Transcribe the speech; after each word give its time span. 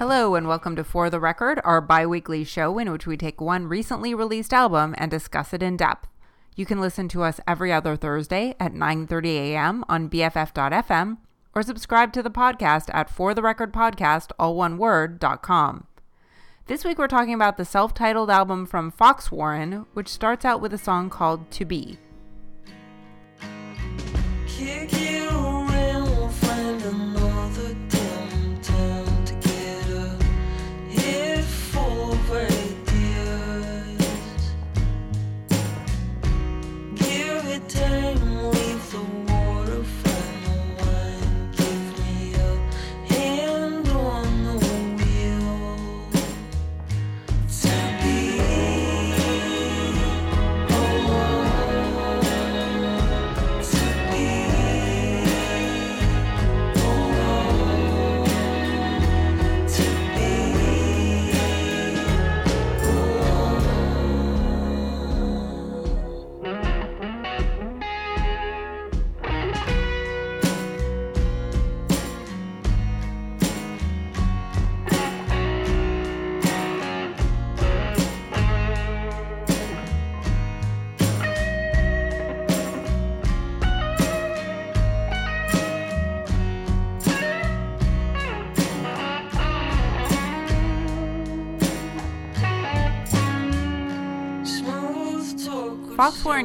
Hello, 0.00 0.34
and 0.34 0.48
welcome 0.48 0.76
to 0.76 0.82
For 0.82 1.10
the 1.10 1.20
Record, 1.20 1.60
our 1.62 1.82
bi 1.82 2.06
weekly 2.06 2.42
show 2.42 2.78
in 2.78 2.90
which 2.90 3.06
we 3.06 3.18
take 3.18 3.38
one 3.38 3.66
recently 3.66 4.14
released 4.14 4.54
album 4.54 4.94
and 4.96 5.10
discuss 5.10 5.52
it 5.52 5.62
in 5.62 5.76
depth. 5.76 6.08
You 6.56 6.64
can 6.64 6.80
listen 6.80 7.06
to 7.08 7.22
us 7.22 7.38
every 7.46 7.70
other 7.70 7.96
Thursday 7.96 8.54
at 8.58 8.72
9:30 8.72 9.26
a.m. 9.26 9.84
on 9.90 10.08
BFF.fm 10.08 11.18
or 11.54 11.62
subscribe 11.62 12.14
to 12.14 12.22
the 12.22 12.30
podcast 12.30 12.88
at 12.94 13.10
For 13.10 13.34
the 13.34 13.42
Record 13.42 13.74
Podcast, 13.74 14.30
all 14.38 14.54
one 14.54 14.78
word, 14.78 15.22
.com. 15.42 15.86
This 16.64 16.82
week 16.82 16.96
we're 16.96 17.06
talking 17.06 17.34
about 17.34 17.58
the 17.58 17.66
self 17.66 17.92
titled 17.92 18.30
album 18.30 18.64
from 18.64 18.90
Foxwarren, 18.90 19.84
which 19.92 20.08
starts 20.08 20.46
out 20.46 20.62
with 20.62 20.72
a 20.72 20.78
song 20.78 21.10
called 21.10 21.50
To 21.50 21.66
Be. 21.66 21.98
Kick 24.46 24.99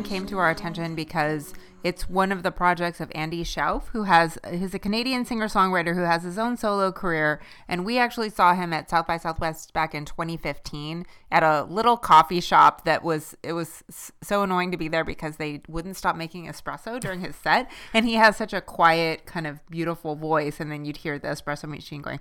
Came 0.03 0.25
to 0.27 0.37
our 0.39 0.49
attention 0.49 0.93
because 0.93 1.53
it's 1.81 2.09
one 2.09 2.33
of 2.33 2.43
the 2.43 2.51
projects 2.51 2.99
of 2.99 3.09
Andy 3.15 3.45
Shauf, 3.45 3.87
who 3.93 4.03
has 4.03 4.37
he's 4.51 4.73
a 4.73 4.79
Canadian 4.79 5.23
singer-songwriter 5.23 5.95
who 5.95 6.01
has 6.01 6.23
his 6.23 6.37
own 6.37 6.57
solo 6.57 6.91
career, 6.91 7.41
and 7.67 7.85
we 7.85 7.97
actually 7.97 8.29
saw 8.29 8.53
him 8.53 8.73
at 8.73 8.89
South 8.89 9.07
by 9.07 9.17
Southwest 9.17 9.73
back 9.73 9.95
in 9.95 10.03
2015 10.03 11.05
at 11.31 11.43
a 11.43 11.63
little 11.63 11.95
coffee 11.95 12.41
shop 12.41 12.83
that 12.83 13.03
was 13.03 13.37
it 13.41 13.53
was 13.53 13.83
so 14.21 14.43
annoying 14.43 14.69
to 14.71 14.77
be 14.77 14.89
there 14.89 15.05
because 15.05 15.37
they 15.37 15.61
wouldn't 15.67 15.95
stop 15.95 16.17
making 16.17 16.45
espresso 16.45 16.99
during 16.99 17.21
his 17.21 17.35
set, 17.35 17.71
and 17.93 18.05
he 18.05 18.15
has 18.15 18.35
such 18.35 18.53
a 18.53 18.59
quiet 18.59 19.25
kind 19.25 19.47
of 19.47 19.65
beautiful 19.69 20.15
voice, 20.15 20.59
and 20.59 20.69
then 20.69 20.83
you'd 20.83 20.97
hear 20.97 21.17
the 21.17 21.29
espresso 21.29 21.69
machine 21.69 22.01
going. 22.01 22.19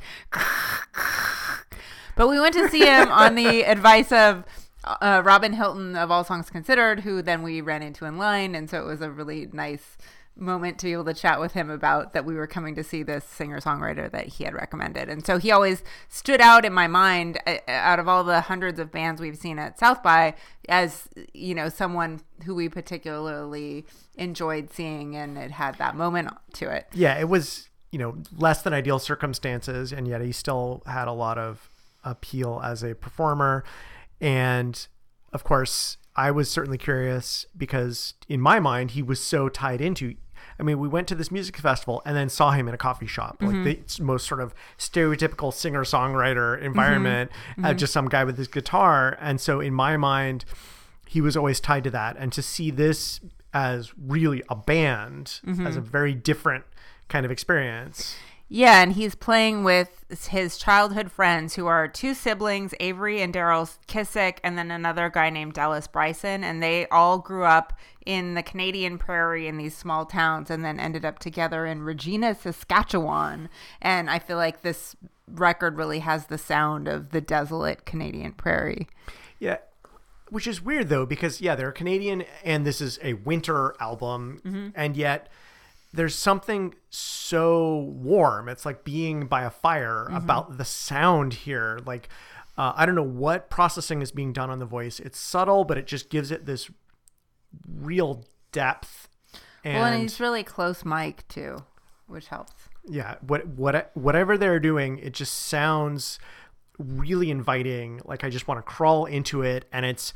But 2.16 2.28
we 2.28 2.38
went 2.38 2.54
to 2.54 2.68
see 2.68 2.86
him 2.86 3.10
on 3.10 3.34
the 3.34 3.62
advice 3.66 4.12
of 4.12 4.44
uh, 4.84 5.22
Robin 5.24 5.52
Hilton 5.52 5.96
of 5.96 6.10
All 6.10 6.24
Songs 6.24 6.50
Considered, 6.50 7.00
who 7.00 7.22
then 7.22 7.42
we 7.42 7.60
ran 7.60 7.82
into 7.82 8.04
in 8.04 8.18
line, 8.18 8.54
and 8.54 8.68
so 8.68 8.80
it 8.80 8.86
was 8.86 9.00
a 9.00 9.10
really 9.10 9.48
nice 9.52 9.96
moment 10.36 10.78
to 10.78 10.86
be 10.86 10.92
able 10.92 11.04
to 11.04 11.14
chat 11.14 11.38
with 11.38 11.52
him 11.52 11.70
about 11.70 12.12
that 12.12 12.24
we 12.24 12.34
were 12.34 12.46
coming 12.46 12.74
to 12.74 12.82
see 12.82 13.04
this 13.04 13.24
singer 13.24 13.60
songwriter 13.60 14.10
that 14.10 14.26
he 14.26 14.44
had 14.44 14.52
recommended, 14.52 15.08
and 15.08 15.24
so 15.24 15.38
he 15.38 15.50
always 15.50 15.82
stood 16.08 16.40
out 16.40 16.64
in 16.64 16.72
my 16.72 16.86
mind 16.86 17.38
uh, 17.46 17.58
out 17.68 17.98
of 17.98 18.08
all 18.08 18.24
the 18.24 18.42
hundreds 18.42 18.78
of 18.78 18.90
bands 18.90 19.20
we've 19.20 19.38
seen 19.38 19.58
at 19.58 19.78
South 19.78 20.02
by 20.02 20.34
as 20.68 21.08
you 21.32 21.54
know 21.54 21.68
someone 21.68 22.20
who 22.44 22.54
we 22.54 22.68
particularly 22.68 23.84
enjoyed 24.16 24.72
seeing, 24.72 25.14
and 25.16 25.38
it 25.38 25.52
had 25.52 25.76
that 25.78 25.94
moment 25.94 26.30
to 26.52 26.68
it. 26.68 26.86
yeah, 26.92 27.18
it 27.18 27.28
was, 27.28 27.68
you 27.90 27.98
know, 27.98 28.16
less 28.36 28.62
than 28.62 28.72
ideal 28.72 28.98
circumstances, 28.98 29.92
and 29.92 30.08
yet 30.08 30.20
he 30.20 30.32
still 30.32 30.82
had 30.86 31.08
a 31.08 31.12
lot 31.12 31.38
of 31.38 31.68
appeal 32.02 32.60
as 32.62 32.82
a 32.82 32.94
performer. 32.94 33.64
And 34.24 34.88
of 35.34 35.44
course, 35.44 35.98
I 36.16 36.30
was 36.30 36.50
certainly 36.50 36.78
curious 36.78 37.44
because 37.54 38.14
in 38.26 38.40
my 38.40 38.58
mind, 38.58 38.92
he 38.92 39.02
was 39.02 39.20
so 39.20 39.50
tied 39.50 39.82
into. 39.82 40.14
I 40.58 40.62
mean, 40.62 40.78
we 40.78 40.88
went 40.88 41.08
to 41.08 41.14
this 41.14 41.30
music 41.30 41.58
festival 41.58 42.00
and 42.06 42.16
then 42.16 42.30
saw 42.30 42.52
him 42.52 42.66
in 42.66 42.74
a 42.74 42.78
coffee 42.78 43.06
shop, 43.06 43.38
like 43.40 43.56
mm-hmm. 43.56 43.64
the 43.64 44.02
most 44.02 44.26
sort 44.26 44.40
of 44.40 44.54
stereotypical 44.78 45.52
singer 45.52 45.84
songwriter 45.84 46.60
environment, 46.60 47.30
mm-hmm. 47.30 47.64
uh, 47.64 47.68
mm-hmm. 47.68 47.78
just 47.78 47.92
some 47.92 48.08
guy 48.08 48.24
with 48.24 48.38
his 48.38 48.48
guitar. 48.48 49.18
And 49.20 49.40
so, 49.40 49.60
in 49.60 49.74
my 49.74 49.98
mind, 49.98 50.46
he 51.06 51.20
was 51.20 51.36
always 51.36 51.60
tied 51.60 51.84
to 51.84 51.90
that. 51.90 52.16
And 52.18 52.32
to 52.32 52.40
see 52.40 52.70
this 52.70 53.20
as 53.52 53.92
really 53.98 54.42
a 54.48 54.56
band, 54.56 55.40
as 55.66 55.76
a 55.76 55.80
very 55.80 56.14
different 56.14 56.64
kind 57.08 57.26
of 57.26 57.32
experience. 57.32 58.16
Yeah, 58.49 58.82
and 58.82 58.93
he's 58.93 59.15
playing 59.15 59.65
with 59.65 60.05
his 60.28 60.59
childhood 60.59 61.10
friends 61.10 61.55
who 61.55 61.66
are 61.66 61.88
two 61.88 62.15
siblings, 62.15 62.75
Avery 62.78 63.22
and 63.22 63.32
Daryl 63.34 63.75
Kissick, 63.88 64.38
and 64.44 64.59
then 64.59 64.71
another 64.71 65.09
guy 65.09 65.31
named 65.31 65.55
Dallas 65.55 65.87
Bryson. 65.87 66.44
And 66.44 66.62
they 66.62 66.87
all 66.88 67.19
grew 67.19 67.44
up 67.44 67.72
in 68.05 68.34
the 68.34 68.43
Canadian 68.43 68.99
prairie 68.99 69.49
in 69.49 69.56
these 69.56 69.75
small 69.75 70.05
towns 70.05 70.50
and 70.50 70.65
then 70.65 70.78
ended 70.78 71.05
up 71.05 71.19
together 71.19 71.65
in 71.65 71.82
Regina, 71.82 72.34
Saskatchewan. 72.34 73.49
And 73.81 74.10
I 74.10 74.19
feel 74.19 74.37
like 74.37 74.61
this 74.61 74.94
record 75.26 75.78
really 75.78 76.00
has 76.00 76.26
the 76.26 76.38
sound 76.38 76.87
of 76.87 77.11
the 77.11 77.21
desolate 77.21 77.87
Canadian 77.87 78.32
prairie. 78.32 78.88
Yeah. 79.38 79.59
Which 80.28 80.47
is 80.47 80.62
weird 80.62 80.88
though, 80.91 81.06
because 81.06 81.41
yeah, 81.41 81.55
they're 81.55 81.72
Canadian 81.72 82.25
and 82.44 82.66
this 82.66 82.81
is 82.81 82.99
a 83.03 83.15
winter 83.15 83.75
album, 83.81 84.41
mm-hmm. 84.44 84.69
and 84.75 84.97
yet 84.97 85.28
there's 85.94 86.15
something 86.16 86.75
so 86.91 87.93
warm. 87.94 88.49
It's 88.49 88.66
like 88.66 88.82
being 88.82 89.27
by 89.27 89.44
a 89.44 89.50
fire 89.50 90.09
about 90.10 90.59
the 90.59 90.65
sound 90.65 91.34
here. 91.34 91.78
Like, 91.87 92.09
uh, 92.59 92.72
I 92.75 92.84
don't 92.84 92.97
know 92.97 93.03
what 93.03 93.49
processing 93.49 94.03
is 94.03 94.10
being 94.10 94.32
done 94.32 94.50
on 94.50 94.59
the 94.59 94.66
voice. 94.66 94.99
It's 94.99 95.19
subtle, 95.19 95.65
but 95.65 95.78
it 95.78 95.87
just 95.87 96.10
gives 96.10 96.32
it 96.32 96.47
this 96.47 96.69
real 97.69 98.25
depth. 98.50 99.09
And, 99.62 99.75
well, 99.75 99.84
and 99.84 100.03
he's 100.03 100.19
really 100.19 100.43
close 100.43 100.84
mic 100.84 101.27
too, 101.28 101.65
which 102.09 102.26
helps. 102.26 102.53
yeah, 102.87 103.15
what 103.26 103.47
what 103.47 103.93
whatever 103.94 104.37
they're 104.37 104.61
doing, 104.61 104.99
it 104.99 105.12
just 105.15 105.32
sounds 105.32 106.19
really 106.78 107.31
inviting. 107.31 108.00
Like 108.05 108.25
I 108.25 108.31
just 108.31 108.49
want 108.49 108.59
to 108.59 108.62
crawl 108.62 109.06
into 109.06 109.43
it, 109.43 109.66
and 109.72 109.87
it's 109.87 110.12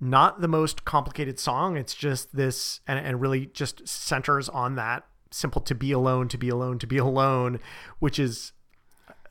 not 0.00 0.40
the 0.40 0.48
most 0.48 0.86
complicated 0.86 1.38
song. 1.38 1.76
It's 1.76 1.94
just 1.94 2.34
this, 2.34 2.80
and 2.88 2.98
and 2.98 3.20
really 3.20 3.46
just 3.46 3.86
centers 3.86 4.48
on 4.48 4.76
that 4.76 5.04
simple 5.30 5.60
to 5.62 5.74
be 5.74 5.92
alone, 5.92 6.28
to 6.28 6.38
be 6.38 6.48
alone, 6.48 6.78
to 6.78 6.86
be 6.86 6.98
alone, 6.98 7.60
which 7.98 8.18
is 8.18 8.52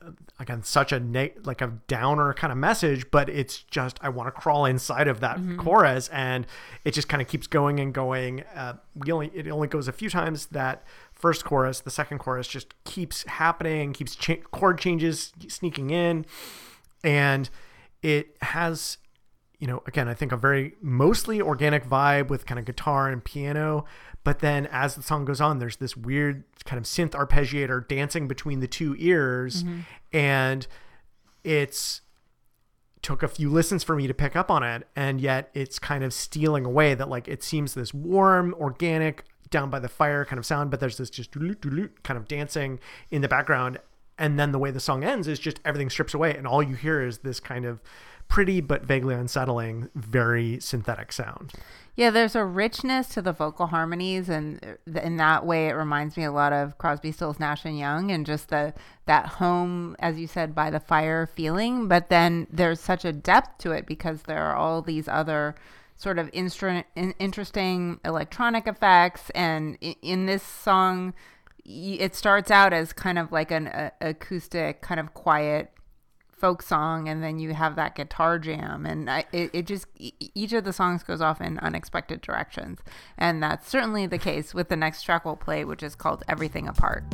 uh, 0.00 0.10
again 0.38 0.62
such 0.62 0.92
a 0.92 1.30
like 1.44 1.60
a 1.60 1.72
downer 1.88 2.32
kind 2.32 2.52
of 2.52 2.56
message 2.56 3.10
but 3.10 3.28
it's 3.28 3.58
just 3.64 3.98
i 4.00 4.08
want 4.08 4.28
to 4.28 4.30
crawl 4.30 4.64
inside 4.64 5.08
of 5.08 5.18
that 5.18 5.40
chorus 5.58 6.06
and 6.08 6.46
it 6.84 6.94
just 6.94 7.08
kind 7.08 7.20
of 7.20 7.26
keeps 7.26 7.48
going 7.48 7.80
and 7.80 7.92
going. 7.92 8.44
Uh, 8.54 8.74
we 8.94 9.10
only 9.10 9.28
it 9.34 9.48
only 9.48 9.66
goes 9.66 9.88
a 9.88 9.92
few 9.92 10.08
times 10.08 10.46
that 10.46 10.84
first 11.12 11.44
chorus 11.44 11.80
the 11.80 11.90
second 11.90 12.18
chorus 12.18 12.46
just 12.46 12.72
keeps 12.84 13.24
happening 13.24 13.92
keeps 13.92 14.14
cha- 14.14 14.36
chord 14.52 14.78
changes 14.78 15.32
sneaking 15.48 15.90
in 15.90 16.24
and 17.02 17.50
it 18.02 18.36
has 18.42 18.98
you 19.58 19.66
know 19.66 19.82
again 19.86 20.08
i 20.08 20.14
think 20.14 20.32
a 20.32 20.36
very 20.36 20.74
mostly 20.80 21.40
organic 21.40 21.84
vibe 21.84 22.28
with 22.28 22.46
kind 22.46 22.58
of 22.58 22.64
guitar 22.64 23.08
and 23.08 23.24
piano 23.24 23.84
but 24.24 24.40
then 24.40 24.66
as 24.70 24.94
the 24.94 25.02
song 25.02 25.24
goes 25.24 25.40
on 25.40 25.58
there's 25.58 25.76
this 25.76 25.96
weird 25.96 26.44
kind 26.64 26.78
of 26.78 26.84
synth 26.84 27.10
arpeggiator 27.10 27.86
dancing 27.88 28.28
between 28.28 28.60
the 28.60 28.68
two 28.68 28.94
ears 28.98 29.62
mm-hmm. 29.64 29.80
and 30.12 30.66
it's 31.44 32.02
took 33.00 33.22
a 33.22 33.28
few 33.28 33.48
listens 33.48 33.84
for 33.84 33.94
me 33.94 34.06
to 34.06 34.14
pick 34.14 34.34
up 34.34 34.50
on 34.50 34.62
it 34.62 34.86
and 34.96 35.20
yet 35.20 35.50
it's 35.54 35.78
kind 35.78 36.02
of 36.02 36.12
stealing 36.12 36.64
away 36.64 36.94
that 36.94 37.08
like 37.08 37.28
it 37.28 37.42
seems 37.42 37.74
this 37.74 37.94
warm 37.94 38.54
organic 38.58 39.24
down 39.50 39.70
by 39.70 39.78
the 39.78 39.88
fire 39.88 40.24
kind 40.24 40.38
of 40.38 40.44
sound 40.44 40.70
but 40.70 40.80
there's 40.80 40.98
this 40.98 41.10
just 41.10 41.32
kind 41.32 42.16
of 42.16 42.26
dancing 42.26 42.78
in 43.10 43.22
the 43.22 43.28
background 43.28 43.78
and 44.18 44.38
then 44.38 44.50
the 44.50 44.58
way 44.58 44.70
the 44.70 44.80
song 44.80 45.04
ends 45.04 45.28
is 45.28 45.38
just 45.38 45.60
everything 45.64 45.88
strips 45.88 46.12
away 46.12 46.36
and 46.36 46.46
all 46.46 46.62
you 46.62 46.74
hear 46.74 47.00
is 47.00 47.18
this 47.18 47.38
kind 47.38 47.64
of 47.64 47.80
pretty 48.28 48.60
but 48.60 48.84
vaguely 48.84 49.14
unsettling, 49.14 49.88
very 49.94 50.60
synthetic 50.60 51.12
sound. 51.12 51.52
Yeah, 51.96 52.10
there's 52.10 52.36
a 52.36 52.44
richness 52.44 53.08
to 53.08 53.22
the 53.22 53.32
vocal 53.32 53.66
harmonies, 53.66 54.28
and 54.28 54.64
uh, 54.64 55.00
in 55.00 55.16
that 55.16 55.44
way, 55.44 55.66
it 55.66 55.72
reminds 55.72 56.16
me 56.16 56.22
a 56.22 56.30
lot 56.30 56.52
of 56.52 56.78
Crosby, 56.78 57.10
Stills, 57.10 57.40
Nash 57.40 57.64
and 57.64 57.76
Young, 57.76 58.12
and 58.12 58.24
just 58.24 58.50
the 58.50 58.72
that 59.06 59.26
home, 59.26 59.96
as 59.98 60.16
you 60.20 60.28
said, 60.28 60.54
by 60.54 60.70
the 60.70 60.78
fire 60.78 61.26
feeling. 61.26 61.88
But 61.88 62.08
then 62.08 62.46
there's 62.52 62.78
such 62.78 63.04
a 63.04 63.12
depth 63.12 63.58
to 63.58 63.72
it 63.72 63.84
because 63.86 64.22
there 64.22 64.38
are 64.38 64.54
all 64.54 64.80
these 64.80 65.08
other 65.08 65.56
sort 65.96 66.20
of 66.20 66.30
instru- 66.30 66.84
in- 66.94 67.14
interesting 67.18 67.98
electronic 68.04 68.68
effects, 68.68 69.30
and 69.30 69.76
in 69.80 70.26
this 70.26 70.44
song, 70.44 71.14
it 71.64 72.14
starts 72.14 72.50
out 72.50 72.72
as 72.72 72.92
kind 72.92 73.18
of 73.18 73.32
like 73.32 73.50
an 73.50 73.66
a- 73.66 73.92
acoustic, 74.00 74.82
kind 74.82 75.00
of 75.00 75.14
quiet 75.14 75.72
folk 76.38 76.62
song 76.62 77.08
and 77.08 77.22
then 77.22 77.38
you 77.38 77.54
have 77.54 77.76
that 77.76 77.94
guitar 77.94 78.38
jam 78.38 78.86
and 78.86 79.10
I, 79.10 79.24
it, 79.32 79.50
it 79.52 79.66
just 79.66 79.86
each 79.98 80.52
of 80.52 80.64
the 80.64 80.72
songs 80.72 81.02
goes 81.02 81.20
off 81.20 81.40
in 81.40 81.58
unexpected 81.58 82.20
directions. 82.20 82.80
And 83.16 83.42
that's 83.42 83.68
certainly 83.68 84.06
the 84.06 84.18
case 84.18 84.54
with 84.54 84.68
the 84.68 84.76
next 84.76 85.02
track 85.02 85.24
we'll 85.24 85.36
play 85.36 85.64
which 85.64 85.82
is 85.82 85.94
called 85.94 86.22
everything 86.28 86.68
apart 86.68 87.04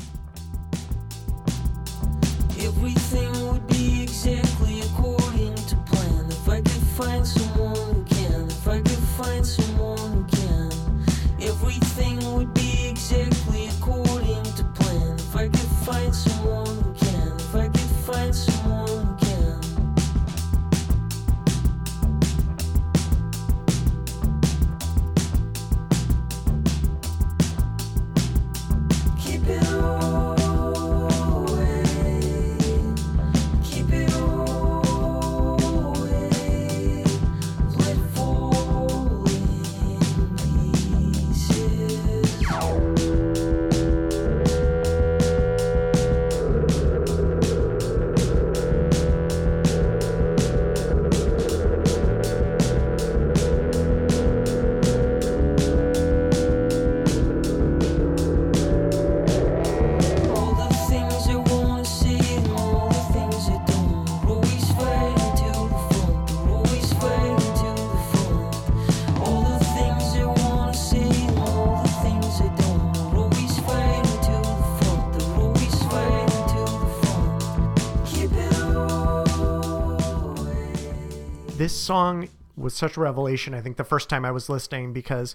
this 81.64 81.80
song 81.80 82.28
was 82.58 82.74
such 82.74 82.98
a 82.98 83.00
revelation. 83.00 83.54
I 83.54 83.62
think 83.62 83.78
the 83.78 83.84
first 83.84 84.10
time 84.10 84.26
I 84.26 84.30
was 84.30 84.50
listening 84.50 84.92
because 84.92 85.34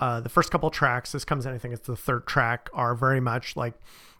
uh, 0.00 0.18
the 0.18 0.30
first 0.30 0.50
couple 0.50 0.70
tracks, 0.70 1.12
this 1.12 1.26
comes 1.26 1.44
in, 1.44 1.52
I 1.52 1.58
think 1.58 1.74
it's 1.74 1.86
the 1.86 1.94
third 1.94 2.26
track, 2.26 2.70
are 2.72 2.94
very 2.94 3.20
much 3.20 3.54
like, 3.54 3.74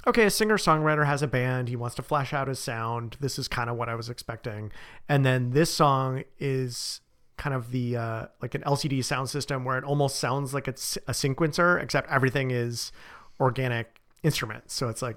okay, 0.06 0.25
a 0.25 0.31
singer 0.31 0.59
songwriter 0.59 1.06
has 1.06 1.23
a 1.23 1.27
band. 1.27 1.71
He 1.71 1.77
wants 1.77 1.97
to 1.97 2.03
flash 2.03 2.35
out 2.35 2.49
his 2.49 2.59
sound. 2.59 3.17
This 3.21 3.39
is 3.39 3.49
kind 3.49 3.71
of 3.71 3.77
what 3.79 3.89
I 3.89 3.95
was 3.95 4.11
expecting. 4.11 4.73
And 5.09 5.25
then 5.25 5.53
this 5.53 5.73
song 5.73 6.23
is 6.39 7.00
kind 7.39 7.56
of 7.56 7.71
the 7.71 7.97
uh, 7.97 8.27
like 8.43 8.55
an 8.55 8.61
LCD 8.61 8.99
Soundsystem 8.99 9.65
where 9.65 9.79
it 9.79 9.85
almost 9.85 10.19
sounds 10.19 10.53
like 10.53 10.69
it's 10.69 10.99
a 11.06 11.12
sequencer, 11.12 11.83
except 11.83 12.11
everything 12.11 12.50
is 12.50 12.93
organic 13.41 14.03
instruments. 14.23 14.75
So 14.75 14.91
it's 14.91 15.00
like 15.00 15.17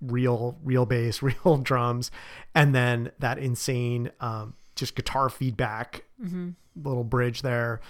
real 0.00 0.56
real 0.62 0.86
bass 0.86 1.22
real 1.44 1.56
drums 1.56 2.08
and 2.54 2.72
then 2.72 3.10
that 3.18 3.36
insane 3.36 4.08
um 4.20 4.54
just 4.78 4.94
guitar 4.94 5.28
feedback 5.28 6.04
mm-hmm. 6.22 6.50
little 6.76 7.04
bridge 7.04 7.42
there. 7.42 7.80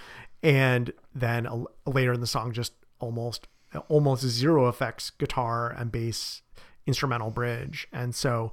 And 0.41 0.93
then 1.13 1.45
a, 1.45 1.63
later 1.89 2.13
in 2.13 2.21
the 2.21 2.27
song 2.27 2.51
just 2.51 2.73
almost 2.99 3.47
almost 3.87 4.23
zero 4.23 4.67
effects 4.67 5.11
guitar 5.11 5.69
and 5.69 5.91
bass 5.91 6.41
instrumental 6.87 7.29
bridge. 7.29 7.87
And 7.91 8.15
so 8.15 8.51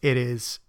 it 0.00 0.16
is 0.16 0.60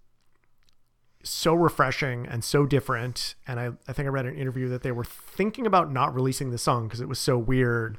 so 1.24 1.54
refreshing 1.54 2.28
and 2.28 2.44
so 2.44 2.66
different. 2.66 3.36
And 3.48 3.60
I, 3.60 3.72
I 3.88 3.94
think 3.94 4.08
i 4.08 4.10
read 4.10 4.26
an 4.26 4.36
interview 4.36 4.68
that 4.70 4.84
they 4.84 4.92
were 4.92 5.04
thinking 5.04 5.66
about 5.66 5.92
not 5.92 6.14
releasing 6.14 6.52
the 6.52 6.58
song 6.58 6.88
because 6.88 7.02
it 7.02 7.08
was 7.08 7.20
so 7.20 7.38
weird 7.38 7.98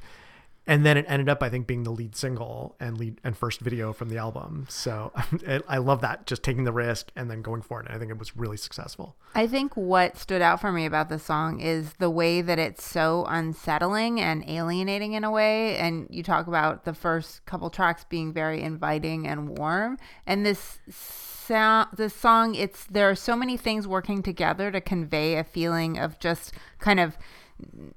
and 0.67 0.85
then 0.85 0.97
it 0.97 1.05
ended 1.07 1.29
up 1.29 1.41
i 1.41 1.49
think 1.49 1.65
being 1.65 1.83
the 1.83 1.91
lead 1.91 2.15
single 2.15 2.75
and 2.79 2.97
lead 2.97 3.19
and 3.23 3.35
first 3.37 3.59
video 3.61 3.93
from 3.93 4.09
the 4.09 4.17
album 4.17 4.65
so 4.69 5.11
it, 5.43 5.63
i 5.67 5.77
love 5.77 6.01
that 6.01 6.25
just 6.27 6.43
taking 6.43 6.63
the 6.63 6.71
risk 6.71 7.11
and 7.15 7.31
then 7.31 7.41
going 7.41 7.61
for 7.61 7.79
it 7.79 7.87
and 7.87 7.95
i 7.95 7.99
think 7.99 8.11
it 8.11 8.19
was 8.19 8.35
really 8.35 8.57
successful 8.57 9.15
I 9.37 9.45
think 9.45 9.77
what 9.77 10.17
stood 10.17 10.41
out 10.41 10.59
for 10.59 10.71
me 10.71 10.87
about 10.87 11.09
the 11.09 11.19
song 11.19 11.59
is 11.59 11.93
the 11.99 12.09
way 12.09 12.41
that 12.41 12.57
it's 12.57 12.83
so 12.83 13.23
unsettling 13.29 14.19
and 14.19 14.43
alienating 14.49 15.13
in 15.13 15.23
a 15.23 15.29
way. 15.29 15.77
And 15.77 16.07
you 16.09 16.23
talk 16.23 16.47
about 16.47 16.85
the 16.85 16.93
first 16.95 17.45
couple 17.45 17.69
tracks 17.69 18.03
being 18.03 18.33
very 18.33 18.63
inviting 18.63 19.27
and 19.27 19.55
warm. 19.55 19.99
And 20.25 20.43
this 20.43 20.79
sound, 20.89 21.89
this 21.95 22.15
song, 22.15 22.55
it's 22.55 22.85
there 22.85 23.07
are 23.09 23.15
so 23.15 23.35
many 23.35 23.57
things 23.57 23.87
working 23.87 24.23
together 24.23 24.71
to 24.71 24.81
convey 24.81 25.37
a 25.37 25.43
feeling 25.43 25.99
of 25.99 26.17
just 26.17 26.53
kind 26.79 26.99
of 26.99 27.15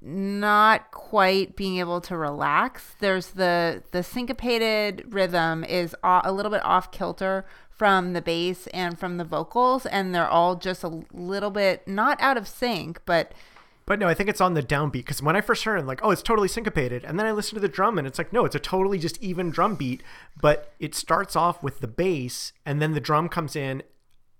not 0.01 0.91
quite 0.91 1.55
being 1.55 1.77
able 1.77 2.01
to 2.01 2.17
relax. 2.17 2.95
There's 2.99 3.27
the 3.27 3.83
the 3.91 4.03
syncopated 4.03 5.13
rhythm 5.13 5.63
is 5.63 5.95
a 6.03 6.31
little 6.31 6.51
bit 6.51 6.63
off 6.65 6.91
kilter 6.91 7.45
from 7.69 8.13
the 8.13 8.21
bass 8.21 8.67
and 8.67 8.99
from 8.99 9.17
the 9.17 9.23
vocals 9.23 9.85
and 9.87 10.13
they're 10.13 10.27
all 10.27 10.55
just 10.55 10.83
a 10.83 11.01
little 11.13 11.49
bit 11.51 11.87
not 11.87 12.21
out 12.21 12.37
of 12.37 12.47
sync, 12.47 13.01
but 13.05 13.33
But 13.87 13.99
no, 13.99 14.07
I 14.07 14.13
think 14.13 14.29
it's 14.29 14.41
on 14.41 14.53
the 14.53 14.63
downbeat 14.63 14.91
because 14.93 15.21
when 15.21 15.35
I 15.35 15.41
first 15.41 15.63
heard 15.63 15.77
it, 15.77 15.81
I'm 15.81 15.87
like, 15.87 16.01
oh, 16.03 16.11
it's 16.11 16.21
totally 16.21 16.47
syncopated. 16.47 17.03
And 17.03 17.19
then 17.19 17.25
I 17.25 17.31
listened 17.31 17.57
to 17.57 17.67
the 17.67 17.67
drum 17.67 17.97
and 17.97 18.07
it's 18.07 18.17
like, 18.17 18.31
no, 18.31 18.45
it's 18.45 18.55
a 18.55 18.59
totally 18.59 18.99
just 18.99 19.21
even 19.21 19.49
drum 19.49 19.75
beat. 19.75 20.03
But 20.39 20.73
it 20.79 20.95
starts 20.95 21.35
off 21.35 21.61
with 21.63 21.79
the 21.79 21.87
bass 21.87 22.53
and 22.65 22.81
then 22.81 22.93
the 22.93 22.99
drum 22.99 23.29
comes 23.29 23.55
in 23.55 23.83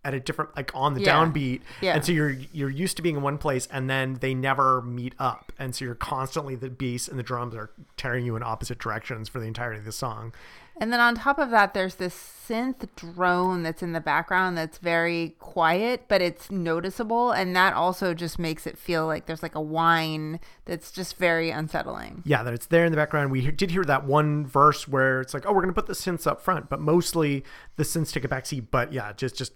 at 0.04 0.14
a 0.14 0.20
different 0.20 0.56
like 0.56 0.72
on 0.74 0.94
the 0.96 1.02
Yeah. 1.02 1.14
downbeat. 1.16 1.62
Yeah. 1.82 1.94
And 1.96 2.04
so 2.06 2.12
you're 2.12 2.32
you're 2.52 2.70
used 2.70 2.98
to 2.98 3.04
being 3.04 3.18
in 3.18 3.22
one 3.22 3.38
place 3.38 3.68
and 3.72 3.90
then 3.90 4.16
they 4.22 4.34
never 4.34 4.82
meet 4.82 5.14
up. 5.20 5.52
And 5.60 5.76
so 5.76 5.86
you're 5.86 5.96
constantly 5.96 6.56
the 6.56 6.70
bass 6.70 7.08
and 7.08 7.20
the 7.20 7.24
drums 7.24 7.54
are 7.56 7.70
tearing 7.98 8.26
you 8.26 8.36
in 8.36 8.44
opposite 8.44 8.80
directions 8.80 9.30
for 9.30 9.40
the 9.40 9.46
entirety 9.46 9.80
of 9.80 9.86
the 9.86 9.92
song. 9.92 10.34
And 10.80 10.92
then 10.92 11.00
on 11.00 11.14
top 11.16 11.38
of 11.38 11.52
that, 11.52 11.76
there's 11.76 11.96
this 11.96 12.16
synth 12.16 12.88
drone 12.96 13.62
that's 13.62 13.84
in 13.84 13.92
the 13.92 14.00
background 14.00 14.58
that's 14.58 14.80
very 14.80 15.36
quiet, 15.38 16.06
but 16.08 16.22
it's 16.24 16.50
noticeable. 16.50 17.32
And 17.32 17.56
that 17.56 17.74
also 17.74 18.16
just 18.16 18.40
makes 18.40 18.66
it 18.66 18.80
feel 18.80 19.06
like 19.06 19.28
there's 19.28 19.44
like 19.44 19.54
a 19.54 19.62
whine 19.62 20.40
that's 20.66 20.92
just 20.92 21.18
very 21.18 21.52
unsettling. 21.52 22.24
yeah, 22.26 22.42
that 22.42 22.54
it's 22.54 22.66
there 22.66 22.86
in 22.86 22.92
the 22.92 22.96
background. 22.98 23.32
We 23.32 23.52
did 23.52 23.70
hear 23.70 23.84
that 23.84 24.06
one 24.06 24.48
verse 24.48 24.88
where 24.88 25.22
it's 25.22 25.36
like, 25.36 25.46
oh, 25.46 25.54
we're 25.54 25.62
gonna 25.62 25.74
put 25.74 25.86
the 25.88 25.94
synths 25.94 26.26
up 26.26 26.42
front, 26.42 26.70
but 26.70 26.80
mostly 26.80 27.44
the 27.76 27.84
synths 27.84 28.12
take 28.12 28.24
a 28.24 28.28
backseat. 28.30 28.68
But 28.72 28.92
yeah, 28.94 29.14
just 29.14 29.36
just 29.36 29.54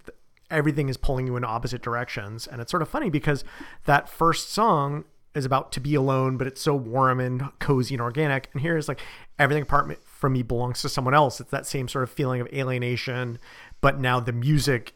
everything 0.50 0.90
is 0.90 0.98
pulling 0.98 1.28
you 1.28 1.36
in 1.36 1.44
opposite 1.44 1.82
directions, 1.82 2.48
and 2.48 2.62
it's 2.62 2.72
sort 2.72 2.82
of 2.82 2.90
funny 2.90 3.10
because 3.10 3.44
that 3.86 4.10
first 4.10 4.52
song 4.52 5.06
is 5.34 5.46
about 5.46 5.72
to 5.74 5.82
be 5.82 5.96
alone, 5.96 6.38
but 6.38 6.48
it's 6.48 6.62
so 6.62 6.74
warm 6.74 7.20
and 7.20 7.52
cozy 7.60 7.94
and 7.94 8.02
organic. 8.02 8.50
And 8.54 8.62
here 8.62 8.78
is 8.78 8.88
like 8.88 9.02
everything 9.38 9.64
apart 9.64 10.00
from 10.06 10.34
me 10.34 10.44
belongs 10.44 10.82
to 10.82 10.90
someone 10.90 11.14
else. 11.14 11.42
It's 11.42 11.52
that 11.52 11.66
same 11.66 11.90
sort 11.90 12.04
of 12.04 12.10
feeling 12.10 12.40
of 12.40 12.48
alienation, 12.54 13.38
but 13.82 14.00
now 14.00 14.22
the 14.22 14.32
music 14.32 14.94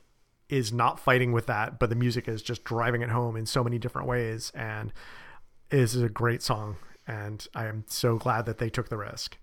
is 0.47 0.71
not 0.71 0.99
fighting 0.99 1.33
with 1.33 1.45
that, 1.47 1.77
but 1.77 1.89
the 1.89 1.95
music 1.95 2.27
is 2.27 2.41
just 2.41 2.63
driving 2.63 3.01
it 3.01 3.09
home 3.09 3.35
in 3.35 3.45
so 3.45 3.63
many 3.63 3.77
different 3.77 4.07
ways. 4.07 4.51
And 4.55 4.93
this 5.69 5.93
is 5.93 6.01
a 6.01 6.09
great 6.09 6.41
song. 6.41 6.77
And 7.05 7.45
I 7.53 7.65
am 7.65 7.83
so 7.87 8.17
glad 8.17 8.45
that 8.45 8.59
they 8.59 8.69
took 8.69 8.89
the 8.89 8.97
risk. 8.97 9.37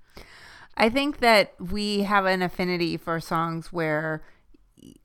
I 0.77 0.89
think 0.89 1.19
that 1.19 1.53
we 1.61 2.03
have 2.03 2.25
an 2.25 2.43
affinity 2.43 2.97
for 2.97 3.21
songs 3.21 3.73
where, 3.73 4.23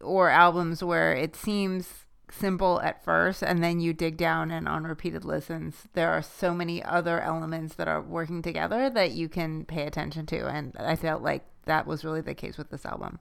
or 0.01 0.29
albums 0.29 0.83
where 0.83 1.13
it 1.13 1.35
seems 1.35 2.05
simple 2.31 2.79
at 2.81 3.03
first 3.03 3.43
and 3.43 3.61
then 3.61 3.81
you 3.81 3.91
dig 3.91 4.15
down 4.15 4.51
and 4.51 4.65
on 4.65 4.85
repeated 4.85 5.25
listens 5.25 5.89
there 5.93 6.09
are 6.09 6.21
so 6.21 6.53
many 6.53 6.81
other 6.81 7.19
elements 7.19 7.75
that 7.75 7.89
are 7.89 8.01
working 8.01 8.41
together 8.41 8.89
that 8.89 9.11
you 9.11 9.27
can 9.27 9.65
pay 9.65 9.85
attention 9.85 10.25
to. 10.25 10.47
And 10.47 10.75
i 10.77 10.95
felt 10.95 11.21
like 11.21 11.43
that 11.65 11.85
was 11.85 12.03
really 12.03 12.21
the 12.21 12.33
case 12.33 12.57
with 12.57 12.69
this 12.69 12.85
album. 12.85 13.19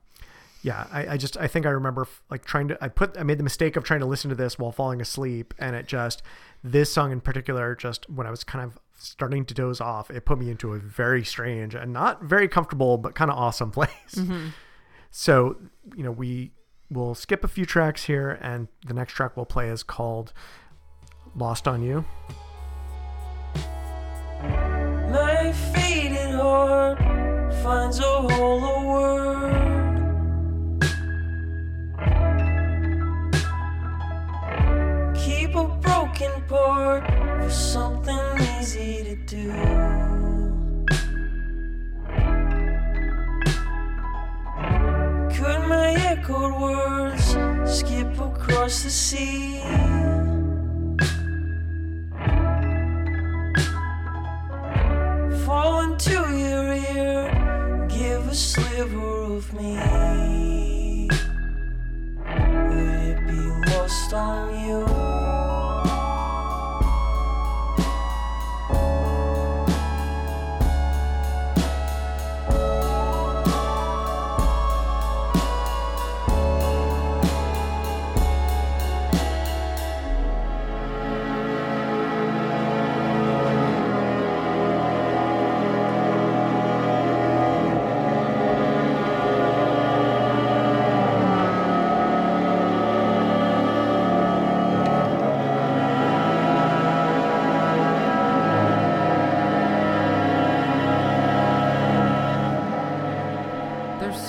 Yeah, 0.63 0.87
I, 0.93 1.15
I 1.15 1.17
just 1.17 1.37
I 1.39 1.47
think 1.47 1.65
I 1.65 1.71
remember 1.71 2.07
like 2.31 2.45
trying 2.45 2.69
to 2.69 2.79
I 2.85 2.89
put 2.89 3.17
I 3.19 3.23
made 3.23 3.39
the 3.39 3.45
mistake 3.45 3.77
of 3.77 3.85
trying 3.85 4.01
to 4.01 4.07
listen 4.07 4.29
to 4.29 4.35
this 4.35 4.59
while 4.59 4.73
falling 4.73 5.01
asleep, 5.01 5.55
and 5.59 5.75
it 5.75 5.87
just 5.87 6.23
this 6.63 6.93
song 6.93 7.13
in 7.13 7.21
particular 7.21 7.75
just 7.75 8.09
when 8.11 8.27
I 8.27 8.31
was 8.31 8.45
kind 8.45 8.65
of 8.65 8.79
starting 8.99 9.47
to 9.47 9.55
doze 9.55 9.81
off, 9.81 10.11
it 10.11 10.27
put 10.27 10.39
me 10.39 10.51
into 10.51 10.75
a 10.75 10.79
very 10.79 11.25
strange 11.25 11.75
and 11.75 11.93
not 11.93 12.23
very 12.23 12.47
comfortable 12.47 12.99
but 12.99 13.15
kind 13.15 13.31
of 13.31 13.39
awesome 13.39 13.71
place. 13.79 14.15
Mm-hmm. 14.15 14.49
So 15.11 15.57
you 15.97 16.03
know 16.03 16.13
we 16.13 16.53
will 16.91 17.15
skip 17.15 17.45
a 17.45 17.49
few 17.49 17.65
tracks 17.65 18.05
here, 18.05 18.39
and 18.41 18.69
the 18.87 18.95
next 18.95 19.13
track 19.13 19.37
we'll 19.37 19.47
play 19.47 19.69
is 19.69 19.83
called 19.83 20.33
"Lost 21.35 21.69
on 21.69 21.83
You." 21.83 22.05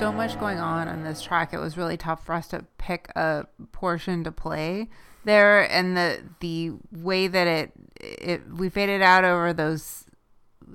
So 0.01 0.11
much 0.11 0.39
going 0.39 0.57
on 0.57 0.87
on 0.87 1.03
this 1.03 1.21
track. 1.21 1.53
It 1.53 1.59
was 1.59 1.77
really 1.77 1.95
tough 1.95 2.25
for 2.25 2.33
us 2.33 2.47
to 2.47 2.65
pick 2.79 3.09
a 3.15 3.45
portion 3.71 4.23
to 4.23 4.31
play 4.31 4.89
there, 5.25 5.71
and 5.71 5.95
the 5.95 6.23
the 6.39 6.71
way 6.91 7.27
that 7.27 7.45
it 7.45 7.71
it 7.99 8.41
we 8.51 8.67
faded 8.67 9.03
out 9.03 9.23
over 9.23 9.53
those 9.53 10.05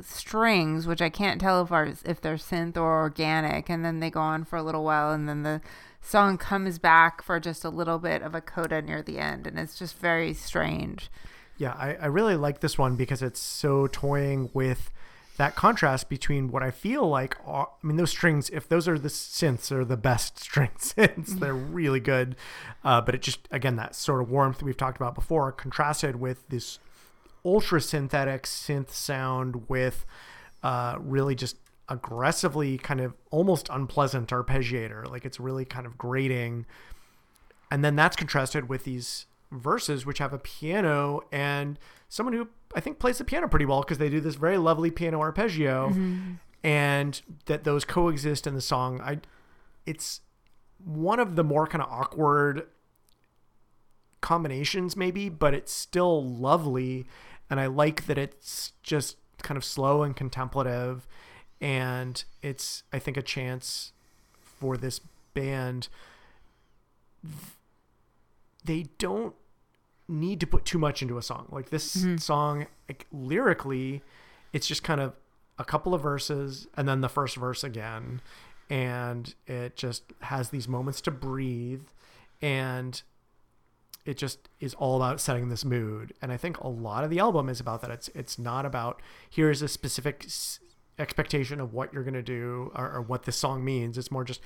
strings, 0.01 0.87
which 0.87 1.03
I 1.03 1.09
can't 1.09 1.41
tell 1.41 1.61
if 1.61 1.73
are 1.73 1.93
if 2.05 2.21
they're 2.21 2.37
synth 2.37 2.77
or 2.77 3.01
organic, 3.01 3.69
and 3.69 3.85
then 3.85 3.99
they 3.99 4.11
go 4.11 4.21
on 4.21 4.45
for 4.45 4.57
a 4.57 4.63
little 4.63 4.85
while, 4.85 5.11
and 5.11 5.29
then 5.29 5.43
the 5.43 5.61
song 6.01 6.39
comes 6.39 6.79
back 6.79 7.21
for 7.21 7.41
just 7.41 7.65
a 7.65 7.69
little 7.69 7.99
bit 7.99 8.23
of 8.23 8.33
a 8.33 8.41
coda 8.41 8.81
near 8.81 9.03
the 9.03 9.19
end, 9.19 9.45
and 9.45 9.59
it's 9.59 9.77
just 9.77 9.99
very 9.99 10.35
strange. 10.35 11.11
Yeah, 11.59 11.73
I, 11.73 11.95
I 11.95 12.07
really 12.07 12.37
like 12.37 12.61
this 12.61 12.79
one 12.79 12.95
because 12.95 13.23
it's 13.23 13.41
so 13.41 13.89
toying 13.89 14.51
with 14.55 14.93
that 15.37 15.55
contrast 15.55 16.09
between 16.09 16.51
what 16.51 16.63
I 16.63 16.71
feel 16.71 17.09
like 17.09 17.37
are, 17.45 17.69
I 17.83 17.87
mean, 17.87 17.97
those 17.97 18.11
strings, 18.11 18.51
if 18.51 18.69
those 18.69 18.89
are 18.89 18.99
the 18.99 19.09
synths, 19.09 19.71
are 19.73 19.85
the 19.85 19.97
best 19.97 20.39
string 20.41 20.71
synths. 20.79 21.39
They're 21.39 21.55
really 21.55 22.01
good. 22.01 22.37
Uh, 22.85 23.01
but 23.01 23.15
it 23.15 23.23
just, 23.23 23.49
again, 23.51 23.77
that 23.77 23.95
sort 23.95 24.21
of 24.21 24.31
warmth 24.31 24.63
we've 24.63 24.77
talked 24.77 24.97
about 24.97 25.15
before, 25.15 25.53
contrasted 25.53 26.17
with 26.17 26.49
this 26.49 26.79
ultra 27.45 27.81
synthetic 27.81 28.43
synth 28.43 28.91
sound 28.91 29.69
with 29.69 30.05
uh, 30.63 30.97
really 30.99 31.35
just 31.35 31.57
aggressively 31.89 32.77
kind 32.79 33.01
of 33.01 33.15
almost 33.31 33.69
unpleasant 33.71 34.31
arpeggiator. 34.31 35.09
Like 35.09 35.25
it's 35.25 35.39
really 35.39 35.65
kind 35.65 35.87
of 35.87 35.97
grating. 35.97 36.67
And 37.71 37.85
then 37.85 37.97
that's 37.97 38.17
contrasted 38.17 38.69
with 38.69 38.85
these 38.85 39.27
verses, 39.51 40.05
which 40.05 40.19
have 40.19 40.33
a 40.33 40.39
piano 40.39 41.21
and 41.33 41.79
someone 42.09 42.33
who 42.35 42.49
I 42.75 42.81
think 42.81 42.99
plays 42.99 43.19
the 43.19 43.25
piano 43.25 43.49
pretty 43.49 43.65
well 43.65 43.81
because 43.81 43.99
they 43.99 44.09
do 44.09 44.21
this 44.21 44.35
very 44.35 44.59
lovely 44.59 44.91
piano 44.91 45.21
arpeggio, 45.21 45.91
mm-hmm. 45.91 46.35
and 46.63 47.21
that 47.47 47.65
those 47.65 47.85
coexist 47.85 48.47
in 48.47 48.55
the 48.55 48.61
song. 48.61 49.01
I, 49.01 49.21
it's 49.85 50.21
one 50.85 51.19
of 51.21 51.37
the 51.37 51.45
more 51.45 51.67
kind 51.67 51.83
of 51.83 51.91
awkward 51.91 52.67
combinations, 54.21 54.97
maybe, 54.97 55.29
but 55.29 55.55
it's 55.55 55.73
still 55.73 56.25
lovely, 56.25 57.07
and 57.49 57.61
I 57.61 57.67
like 57.67 58.07
that 58.07 58.19
it's 58.19 58.73
just 58.83 59.17
kind 59.43 59.57
of 59.57 59.65
slow 59.65 60.03
and 60.03 60.15
contemplative, 60.15 61.07
and 61.61 62.23
it's 62.43 62.83
I 62.93 62.99
think 62.99 63.17
a 63.17 63.23
chance 63.23 63.93
for 64.43 64.77
this 64.77 65.01
band 65.35 65.89
they 68.67 68.87
don't 68.99 69.35
need 70.09 70.41
to 70.41 70.47
put 70.47 70.65
too 70.65 70.79
much 70.79 71.03
into 71.03 71.19
a 71.19 71.23
song. 71.23 71.49
Like 71.51 71.71
this 71.71 71.97
mm-hmm. 71.97 72.17
song, 72.19 72.67
like 72.89 73.07
lyrically, 73.13 74.03
it's 74.53 74.67
just 74.67 74.83
kind 74.83 75.01
of 75.01 75.15
a 75.59 75.65
couple 75.65 75.95
of 75.95 76.03
verses 76.03 76.67
and 76.77 76.87
then 76.87 77.01
the 77.01 77.09
first 77.09 77.37
verse 77.37 77.65
again, 77.65 78.21
and 78.69 79.35
it 79.47 79.77
just 79.77 80.05
has 80.23 80.51
these 80.51 80.69
moments 80.69 81.01
to 81.03 81.11
breathe, 81.11 81.85
and 82.43 83.03
it 84.05 84.17
just 84.17 84.49
is 84.61 84.75
all 84.75 84.97
about 84.97 85.21
setting 85.21 85.49
this 85.49 85.65
mood. 85.65 86.13
And 86.23 86.33
I 86.33 86.37
think 86.37 86.59
a 86.59 86.69
lot 86.69 87.05
of 87.05 87.11
the 87.11 87.19
album 87.19 87.49
is 87.49 87.61
about 87.61 87.81
that. 87.83 87.91
It's 87.91 88.09
it's 88.09 88.39
not 88.39 88.67
about 88.67 89.01
here's 89.29 89.63
a 89.63 89.69
specific 89.69 90.25
s- 90.27 90.61
expectation 90.99 91.61
of 91.61 91.73
what 91.73 91.93
you're 91.93 92.05
gonna 92.05 92.23
do 92.23 92.71
or, 92.75 92.93
or 92.93 93.01
what 93.01 93.25
this 93.25 93.37
song 93.37 93.65
means. 93.65 93.99
It's 93.99 94.11
more 94.11 94.25
just 94.25 94.41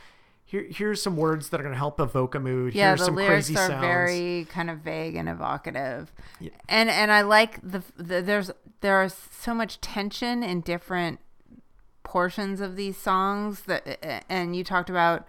here 0.50 0.66
here's 0.68 1.00
some 1.00 1.16
words 1.16 1.50
that 1.50 1.60
are 1.60 1.62
gonna 1.62 1.76
help 1.76 2.00
evoke 2.00 2.34
a 2.34 2.40
mood. 2.40 2.74
Yeah, 2.74 2.88
here's 2.88 3.00
the 3.00 3.04
some 3.06 3.14
lyrics 3.14 3.46
crazy 3.46 3.54
are 3.56 3.68
sounds. 3.68 3.80
very 3.80 4.46
kind 4.50 4.68
of 4.68 4.78
vague 4.78 5.14
and 5.14 5.28
evocative, 5.28 6.12
Yeah. 6.40 6.50
and 6.68 6.90
and 6.90 7.12
I 7.12 7.20
like 7.22 7.60
the, 7.62 7.82
the 7.96 8.20
there's 8.20 8.50
there 8.80 9.00
is 9.04 9.14
so 9.30 9.54
much 9.54 9.80
tension 9.80 10.42
in 10.42 10.60
different 10.62 11.20
portions 12.02 12.60
of 12.60 12.74
these 12.74 12.96
songs 12.96 13.62
that 13.62 14.24
and 14.28 14.56
you 14.56 14.64
talked 14.64 14.90
about 14.90 15.24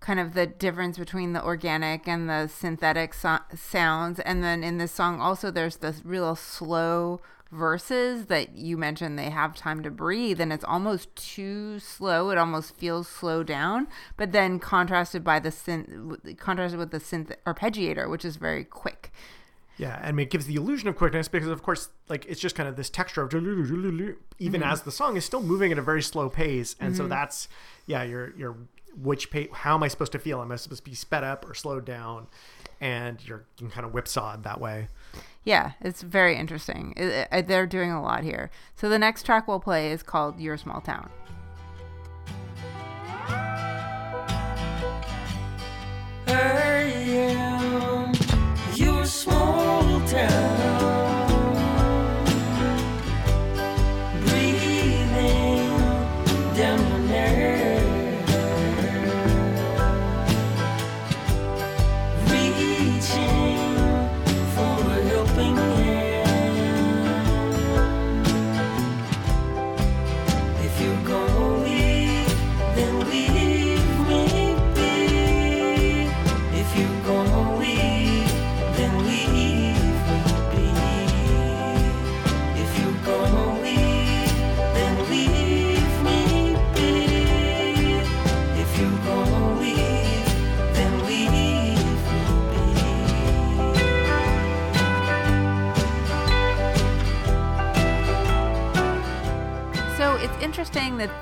kind 0.00 0.18
of 0.18 0.32
the 0.32 0.46
difference 0.46 0.96
between 0.96 1.32
the 1.34 1.44
organic 1.44 2.08
and 2.08 2.28
the 2.28 2.46
synthetic 2.48 3.12
so- 3.12 3.38
sounds 3.54 4.18
and 4.20 4.42
then 4.42 4.64
in 4.64 4.78
this 4.78 4.90
song 4.92 5.20
also 5.20 5.50
there's 5.50 5.76
this 5.76 6.00
real 6.04 6.34
slow 6.34 7.20
verses 7.52 8.26
that 8.26 8.56
you 8.56 8.78
mentioned 8.78 9.18
they 9.18 9.28
have 9.28 9.54
time 9.54 9.82
to 9.82 9.90
breathe 9.90 10.40
and 10.40 10.52
it's 10.52 10.64
almost 10.64 11.14
too 11.14 11.78
slow 11.78 12.30
it 12.30 12.38
almost 12.38 12.74
feels 12.76 13.06
slow 13.06 13.42
down 13.42 13.86
but 14.16 14.32
then 14.32 14.58
contrasted 14.58 15.22
by 15.22 15.38
the 15.38 15.50
synth 15.50 16.38
contrasted 16.38 16.78
with 16.78 16.90
the 16.90 16.98
synth 16.98 17.30
arpeggiator 17.46 18.10
which 18.10 18.24
is 18.24 18.36
very 18.36 18.64
quick 18.64 19.12
Yeah, 19.78 19.98
and 20.02 20.20
it 20.20 20.30
gives 20.30 20.46
the 20.46 20.54
illusion 20.54 20.88
of 20.88 20.96
quickness 20.96 21.28
because, 21.28 21.48
of 21.48 21.62
course, 21.62 21.88
like 22.08 22.26
it's 22.26 22.40
just 22.40 22.54
kind 22.54 22.68
of 22.68 22.76
this 22.76 22.90
texture 22.90 23.22
of 23.22 23.32
even 24.38 24.60
mm-hmm. 24.60 24.62
as 24.70 24.82
the 24.82 24.92
song 24.92 25.16
is 25.16 25.24
still 25.24 25.42
moving 25.42 25.72
at 25.72 25.78
a 25.78 25.82
very 25.82 26.02
slow 26.02 26.28
pace, 26.28 26.76
and 26.78 26.94
so 26.94 27.04
mm-hmm. 27.04 27.10
that's 27.10 27.48
yeah, 27.86 28.02
you're 28.02 28.34
you're 28.36 28.56
which 28.94 29.30
pace? 29.30 29.48
How 29.52 29.74
am 29.74 29.82
I 29.82 29.88
supposed 29.88 30.12
to 30.12 30.18
feel? 30.18 30.40
Am 30.42 30.52
I 30.52 30.56
supposed 30.56 30.84
to 30.84 30.90
be 30.90 30.94
sped 30.94 31.24
up 31.24 31.48
or 31.48 31.54
slowed 31.54 31.84
down? 31.84 32.26
And 32.80 33.26
you're 33.26 33.44
you 33.58 33.66
can 33.66 33.70
kind 33.70 33.86
of 33.86 33.92
whipsawed 33.92 34.44
that 34.44 34.60
way. 34.60 34.88
Yeah, 35.44 35.72
it's 35.80 36.02
very 36.02 36.36
interesting. 36.36 36.94
It- 36.96 37.28
it- 37.32 37.46
they're 37.48 37.66
doing 37.66 37.90
a 37.90 38.00
lot 38.02 38.22
here. 38.22 38.50
So 38.76 38.88
the 38.88 38.98
next 38.98 39.24
track 39.24 39.48
we'll 39.48 39.60
play 39.60 39.90
is 39.90 40.02
called 40.02 40.38
Your 40.40 40.56
Small 40.56 40.80
Town. 40.80 41.10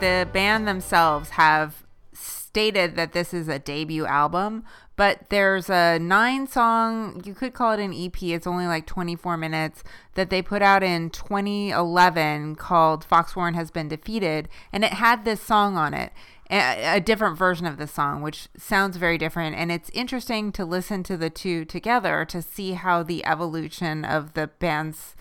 The 0.00 0.26
band 0.32 0.66
themselves 0.66 1.30
have 1.30 1.84
stated 2.14 2.96
that 2.96 3.12
this 3.12 3.34
is 3.34 3.48
a 3.48 3.58
debut 3.58 4.06
album, 4.06 4.64
but 4.96 5.28
there's 5.28 5.68
a 5.68 5.98
nine 5.98 6.46
song, 6.46 7.22
you 7.24 7.34
could 7.34 7.52
call 7.52 7.72
it 7.72 7.80
an 7.80 7.92
EP, 7.92 8.22
it's 8.22 8.46
only 8.46 8.66
like 8.66 8.86
24 8.86 9.36
minutes, 9.36 9.84
that 10.14 10.30
they 10.30 10.40
put 10.40 10.62
out 10.62 10.82
in 10.82 11.10
2011 11.10 12.56
called 12.56 13.06
Foxwarren 13.06 13.54
Has 13.54 13.70
Been 13.70 13.88
Defeated, 13.88 14.48
and 14.72 14.84
it 14.84 14.94
had 14.94 15.26
this 15.26 15.40
song 15.40 15.76
on 15.76 15.92
it. 15.92 16.12
A, 16.52 16.98
different 16.98 17.38
version 17.38 17.64
of 17.64 17.76
the 17.76 17.86
song, 17.86 18.22
which 18.22 18.48
sounds 18.56 18.96
very 18.96 19.16
different. 19.16 19.54
And 19.54 19.70
it's 19.70 19.88
interesting 19.90 20.50
to 20.52 20.64
listen 20.64 21.04
to 21.04 21.16
the 21.16 21.30
two 21.30 21.64
together 21.64 22.24
to 22.24 22.42
see 22.42 22.72
how 22.72 23.04
the 23.04 23.24
evolution 23.24 24.04
of 24.04 24.32
the 24.32 24.48
band's 24.58 25.14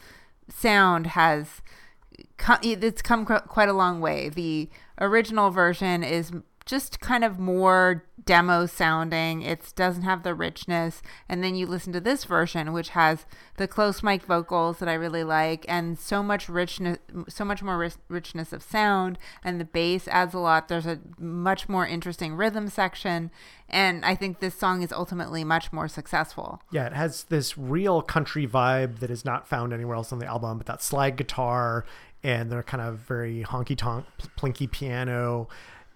sound 0.50 1.08
has 1.08 1.62
it's 2.62 3.02
come 3.02 3.26
quite 3.26 3.70
a 3.70 3.74
long 3.74 4.02
way. 4.02 4.30
The 4.30 4.70
original 5.00 5.52
version 5.52 6.04
is 6.04 6.32
just 6.66 7.00
kind 7.00 7.24
of 7.24 7.40
more 7.40 8.06
demo 8.26 8.68
sounding. 8.68 9.42
It 9.42 9.74
doesn't 9.76 10.04
have 10.04 10.22
the 10.22 10.36
richness. 10.36 11.02
And 11.28 11.44
then 11.44 11.56
you 11.56 11.66
listen 11.66 11.92
to 11.94 12.00
this 12.00 12.26
version, 12.26 12.74
which 12.74 12.90
has 12.90 13.26
the 13.58 13.68
close 13.68 14.04
mic 14.04 14.22
vocals 14.22 14.78
that 14.78 14.88
I 14.88 14.94
really 14.94 15.24
like, 15.24 15.66
and 15.68 15.98
so 15.98 16.22
much 16.22 16.48
richness, 16.48 17.00
so 17.28 17.44
much 17.44 17.64
more 17.64 17.90
richness 18.08 18.54
of 18.54 18.62
sound. 18.62 19.18
And 19.44 19.60
the 19.60 19.66
bass 19.66 20.08
adds 20.08 20.36
a 20.36 20.40
lot. 20.40 20.68
There's 20.68 20.86
a 20.86 21.00
much 21.18 21.68
more 21.68 21.88
interesting 21.88 22.36
rhythm 22.36 22.68
section. 22.68 23.32
And 23.68 24.06
I 24.06 24.14
think 24.14 24.40
this 24.40 24.54
song 24.54 24.84
is 24.84 24.92
ultimately 24.92 25.44
much 25.44 25.74
more 25.74 25.88
successful. 25.88 26.62
Yeah, 26.72 26.86
it 26.86 26.94
has 26.94 27.24
this 27.26 27.58
real 27.58 28.04
country 28.04 28.46
vibe 28.46 29.00
that 29.00 29.10
is 29.10 29.26
not 29.26 29.48
found 29.48 29.74
anywhere 29.74 29.96
else 29.96 30.12
on 30.12 30.20
the 30.20 30.28
album, 30.28 30.60
but 30.60 30.68
that 30.68 30.84
slide 30.84 31.18
guitar 31.18 31.84
and 32.24 32.52
they're 32.52 32.64
kind 32.64 32.82
of 32.82 33.00
very 33.00 33.44
honky 33.44 33.78
tonk, 33.78 34.06
plinky 34.38 34.70
piano. 34.70 35.48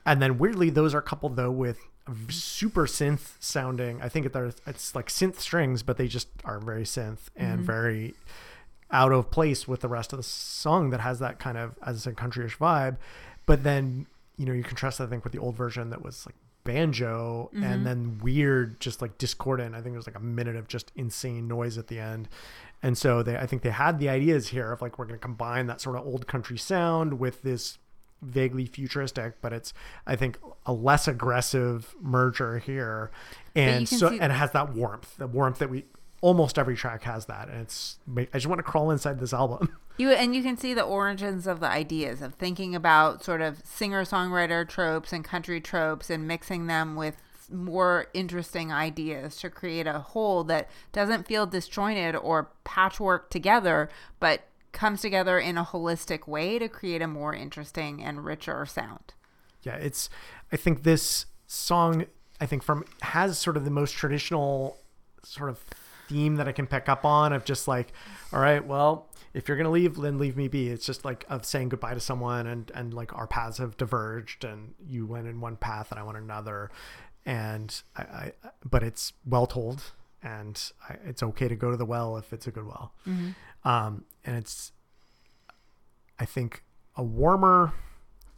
And 0.06 0.22
then 0.22 0.38
weirdly, 0.38 0.70
those 0.70 0.94
are 0.94 1.02
coupled 1.02 1.36
though 1.36 1.52
with 1.52 1.80
super 2.30 2.86
synth 2.86 3.36
sounding. 3.40 4.02
I 4.02 4.10
think 4.10 4.26
it- 4.26 4.62
it's 4.66 4.96
like 4.96 5.08
synth 5.08 5.40
strings, 5.40 5.84
but 5.84 5.98
they 5.98 6.08
just 6.08 6.28
are 6.44 6.60
very 6.60 6.84
synth 6.84 7.30
and 7.36 7.60
mm-hmm. 7.60 7.66
very 7.66 8.16
out 8.92 9.12
of 9.12 9.32
place 9.32 9.68
with 9.68 9.82
the 9.82 9.88
rest 9.88 10.14
of 10.14 10.18
the 10.18 10.24
song 10.24 10.92
that 10.92 11.00
has 11.00 11.20
that 11.20 11.40
kind 11.40 11.58
of 11.58 11.76
as 11.86 12.06
a 12.06 12.12
countryish 12.12 12.58
vibe. 12.58 12.98
But 13.46 13.64
then 13.64 14.06
you 14.38 14.46
know 14.46 14.54
you 14.54 14.64
contrast 14.64 14.98
that 14.98 15.06
I 15.06 15.08
think 15.08 15.24
with 15.24 15.34
the 15.34 15.40
old 15.40 15.56
version 15.56 15.90
that 15.90 16.02
was 16.02 16.26
like 16.26 16.36
banjo 16.64 17.50
and 17.54 17.64
mm-hmm. 17.64 17.84
then 17.84 18.20
weird, 18.22 18.80
just 18.80 19.02
like 19.02 19.18
discordant. 19.18 19.76
I 19.76 19.82
think 19.82 19.94
there's 19.94 20.08
like 20.08 20.18
a 20.18 20.22
minute 20.22 20.56
of 20.56 20.68
just 20.68 20.92
insane 20.96 21.48
noise 21.48 21.78
at 21.78 21.88
the 21.88 22.00
end. 22.00 22.30
And 22.84 22.98
so 22.98 23.24
they 23.24 23.38
I 23.38 23.48
think 23.48 23.62
they 23.62 23.72
had 23.72 23.98
the 23.98 24.10
ideas 24.10 24.50
here 24.50 24.72
of 24.72 24.82
like 24.82 25.00
we're 25.00 25.06
going 25.06 25.18
to 25.20 25.24
combine 25.26 25.68
that 25.68 25.82
sort 25.82 25.96
of 25.96 26.06
old 26.06 26.28
country 26.28 26.58
sound 26.58 27.20
with 27.20 27.42
this 27.42 27.80
vaguely 28.22 28.66
futuristic, 28.66 29.42
but 29.42 29.54
it's 29.54 29.74
I 30.06 30.16
think 30.16 30.38
a 30.66 30.74
less 30.74 31.08
aggressive 31.08 31.96
merger 32.02 32.60
here, 32.60 33.10
and 33.56 33.88
so 33.88 34.10
see- 34.10 34.20
and 34.20 34.32
it 34.32 34.36
has 34.36 34.52
that 34.52 34.74
warmth, 34.74 35.18
the 35.18 35.28
warmth 35.28 35.60
that 35.60 35.70
we 35.70 35.86
almost 36.22 36.60
every 36.60 36.76
track 36.76 37.04
has 37.04 37.26
that, 37.26 37.50
and 37.50 37.62
it's 37.62 38.00
I 38.16 38.26
just 38.34 38.48
want 38.48 38.60
to 38.60 38.64
crawl 38.64 38.92
inside 38.92 39.20
this 39.20 39.34
album. 39.34 39.76
You 39.96 40.10
and 40.10 40.36
you 40.36 40.42
can 40.42 40.58
see 40.58 40.74
the 40.74 40.82
origins 40.82 41.46
of 41.46 41.60
the 41.60 41.68
ideas 41.68 42.24
of 42.24 42.34
thinking 42.34 42.74
about 42.74 43.24
sort 43.24 43.42
of 43.42 43.64
singer 43.64 44.04
songwriter 44.04 44.68
tropes 44.68 45.14
and 45.14 45.24
country 45.24 45.62
tropes 45.62 46.10
and 46.10 46.28
mixing 46.28 46.66
them 46.66 46.96
with 46.96 47.22
more 47.54 48.08
interesting 48.14 48.72
ideas 48.72 49.38
to 49.38 49.50
create 49.50 49.88
a 49.88 50.00
whole 50.00 50.44
that 50.46 50.70
doesn't 50.92 51.28
feel 51.28 51.46
disjointed 51.46 52.16
or 52.16 52.50
patchwork 52.64 53.30
together, 53.30 53.90
but 54.20 54.42
comes 54.72 55.02
together 55.02 55.40
in 55.40 55.58
a 55.58 55.64
holistic 55.64 56.28
way 56.28 56.58
to 56.60 56.68
create 56.68 57.02
a 57.02 57.08
more 57.08 57.34
interesting 57.34 58.04
and 58.04 58.26
richer 58.26 58.66
sound. 58.66 59.14
yeah, 59.62 59.76
it's 59.76 60.10
I 60.52 60.58
think 60.58 60.84
this 60.84 61.26
song 61.48 62.06
I 62.42 62.46
think 62.46 62.64
from 62.64 62.84
has 63.02 63.38
sort 63.38 63.56
of 63.56 63.66
the 63.66 63.72
most 63.72 63.94
traditional 63.94 64.78
sort 65.24 65.50
of 65.50 65.60
theme 66.10 66.36
that 66.36 66.48
I 66.48 66.52
can 66.52 66.68
pick 66.68 66.90
up 66.90 67.06
on 67.06 67.32
of 67.32 67.46
just 67.46 67.68
like, 67.68 67.94
all 68.34 68.40
right, 68.40 68.66
well, 68.66 69.08
if 69.34 69.48
you're 69.48 69.58
gonna 69.58 69.72
leave, 69.72 69.96
then 69.96 70.18
leave 70.18 70.36
me 70.36 70.48
be. 70.48 70.68
It's 70.70 70.86
just 70.86 71.06
like 71.06 71.26
of 71.30 71.46
saying 71.46 71.70
goodbye 71.70 71.94
to 71.94 72.00
someone 72.00 72.48
and 72.48 72.72
and 72.76 72.94
like 72.94 73.14
our 73.16 73.28
paths 73.28 73.60
have 73.60 73.78
diverged 73.78 74.44
and 74.44 74.74
you 74.86 75.06
went 75.06 75.28
in 75.28 75.40
one 75.40 75.56
path 75.56 75.92
and 75.92 76.00
I 76.00 76.04
went 76.04 76.18
another, 76.18 76.70
and 77.26 77.82
I, 77.96 78.02
I 78.02 78.32
but 78.64 78.84
it's 78.84 79.14
well 79.26 79.48
told 79.48 79.92
and 80.22 80.72
I, 80.88 80.96
it's 81.06 81.22
okay 81.24 81.48
to 81.48 81.56
go 81.56 81.72
to 81.72 81.78
the 81.78 81.86
well 81.86 82.18
if 82.18 82.34
it's 82.34 82.48
a 82.48 82.52
good 82.52 82.66
well, 82.66 82.94
um, 83.64 84.06
and 84.26 84.38
it's 84.38 84.72
I 86.20 86.26
think 86.26 86.64
a 86.96 87.04
warmer 87.04 87.74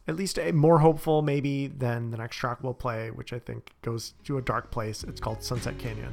at 0.08 0.16
least 0.16 0.38
a 0.38 0.52
more 0.52 0.78
hopeful 0.78 1.22
maybe 1.22 1.66
than 1.66 2.10
the 2.10 2.16
next 2.16 2.36
track 2.36 2.62
we'll 2.62 2.74
play, 2.74 3.10
which 3.10 3.32
I 3.32 3.38
think 3.38 3.72
goes 3.82 4.14
to 4.24 4.38
a 4.38 4.42
dark 4.42 4.70
place. 4.70 5.02
It's 5.04 5.20
called 5.20 5.42
Sunset 5.42 5.78
Canyon. 5.78 6.12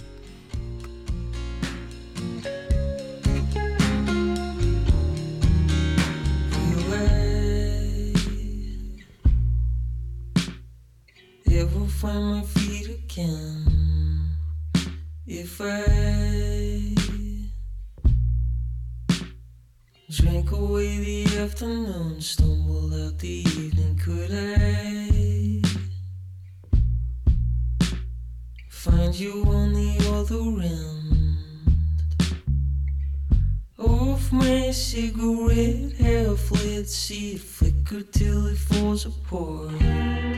Ever 11.55 11.85
find 11.85 12.25
my 12.25 12.41
again? 13.13 14.29
If 15.25 15.61
I 15.61 16.95
drank 20.09 20.51
away 20.51 20.97
the 20.97 21.37
afternoon, 21.39 22.21
stumbled 22.21 22.93
out 22.93 23.19
the 23.19 23.27
evening, 23.27 23.99
could 24.03 24.31
I 24.31 25.61
find 28.69 29.13
you 29.15 29.43
on 29.47 29.73
the 29.73 29.97
other 30.13 30.63
end? 30.63 30.93
of 34.23 34.31
my 34.31 34.71
cigarette, 34.71 35.91
half 35.99 36.51
lit, 36.51 36.87
see 36.87 37.33
it 37.33 37.41
flicker 37.41 38.01
till 38.01 38.47
it 38.47 38.57
falls 38.57 39.05
apart. 39.05 40.32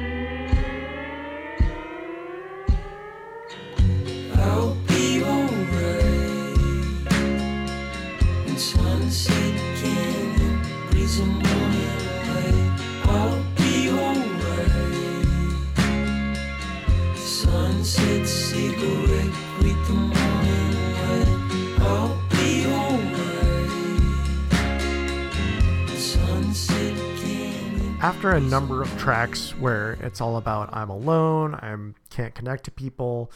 After 28.06 28.30
a 28.32 28.40
number 28.40 28.84
of 28.84 28.98
tracks 29.00 29.56
where 29.56 29.94
it's 29.94 30.22
all 30.22 30.38
about 30.38 30.70
I'm 30.72 30.92
alone, 30.92 31.56
I 31.56 31.76
can't 32.12 32.36
connect 32.36 32.66
to 32.66 32.72
people, 32.72 33.32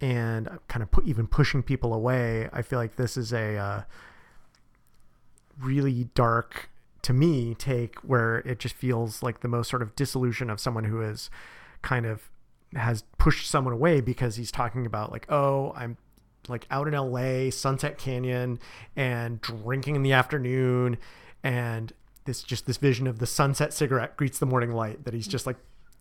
and 0.00 0.48
kind 0.68 0.82
of 0.82 0.88
even 1.04 1.26
pushing 1.26 1.62
people 1.62 1.92
away, 1.92 2.48
I 2.52 2.62
feel 2.62 2.78
like 2.78 2.96
this 2.96 3.16
is 3.16 3.32
a 3.32 3.56
uh, 3.56 3.82
really 5.60 6.04
dark 6.14 6.70
to 7.02 7.12
me 7.12 7.54
take 7.54 7.96
where 7.96 8.38
it 8.38 8.58
just 8.58 8.74
feels 8.74 9.22
like 9.22 9.40
the 9.40 9.48
most 9.48 9.70
sort 9.70 9.82
of 9.82 9.94
disillusion 9.96 10.50
of 10.50 10.60
someone 10.60 10.84
who 10.84 11.00
is 11.00 11.30
kind 11.82 12.06
of 12.06 12.28
has 12.74 13.04
pushed 13.18 13.48
someone 13.48 13.72
away 13.72 14.00
because 14.00 14.36
he's 14.36 14.50
talking 14.50 14.84
about 14.84 15.10
like 15.10 15.24
oh 15.30 15.72
i'm 15.74 15.96
like 16.48 16.66
out 16.70 16.88
in 16.88 16.94
LA 16.94 17.50
Sunset 17.50 17.98
Canyon 17.98 18.58
and 18.96 19.40
drinking 19.40 19.96
in 19.96 20.02
the 20.02 20.12
afternoon 20.12 20.98
and 21.42 21.92
this 22.24 22.42
just 22.42 22.66
this 22.66 22.76
vision 22.76 23.06
of 23.06 23.18
the 23.18 23.26
sunset 23.26 23.72
cigarette 23.72 24.16
greets 24.16 24.38
the 24.38 24.46
morning 24.46 24.72
light 24.72 25.04
that 25.04 25.14
he's 25.14 25.28
just 25.28 25.46
like 25.46 25.56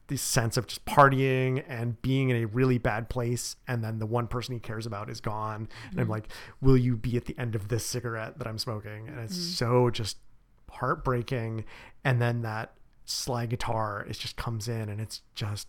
this 0.07 0.21
sense 0.21 0.57
of 0.57 0.67
just 0.67 0.85
partying 0.85 1.63
and 1.67 2.01
being 2.01 2.29
in 2.29 2.37
a 2.37 2.45
really 2.45 2.77
bad 2.77 3.09
place 3.09 3.55
and 3.67 3.83
then 3.83 3.99
the 3.99 4.05
one 4.05 4.27
person 4.27 4.53
he 4.53 4.59
cares 4.59 4.85
about 4.85 5.09
is 5.09 5.19
gone. 5.19 5.67
And 5.91 5.99
I'm 5.99 6.05
mm-hmm. 6.05 6.11
like 6.11 6.27
will 6.61 6.77
you 6.77 6.95
be 6.95 7.17
at 7.17 7.25
the 7.25 7.37
end 7.37 7.55
of 7.55 7.67
this 7.67 7.85
cigarette 7.85 8.37
that 8.37 8.47
I'm 8.47 8.57
smoking? 8.57 9.07
And 9.07 9.19
it's 9.19 9.33
mm-hmm. 9.33 9.51
so 9.53 9.89
just 9.89 10.17
heartbreaking. 10.71 11.65
And 12.03 12.21
then 12.21 12.41
that 12.43 12.73
slide 13.05 13.49
guitar 13.49 14.05
it 14.09 14.17
just 14.17 14.35
comes 14.35 14.67
in 14.67 14.89
and 14.89 14.99
it's 14.99 15.21
just 15.33 15.67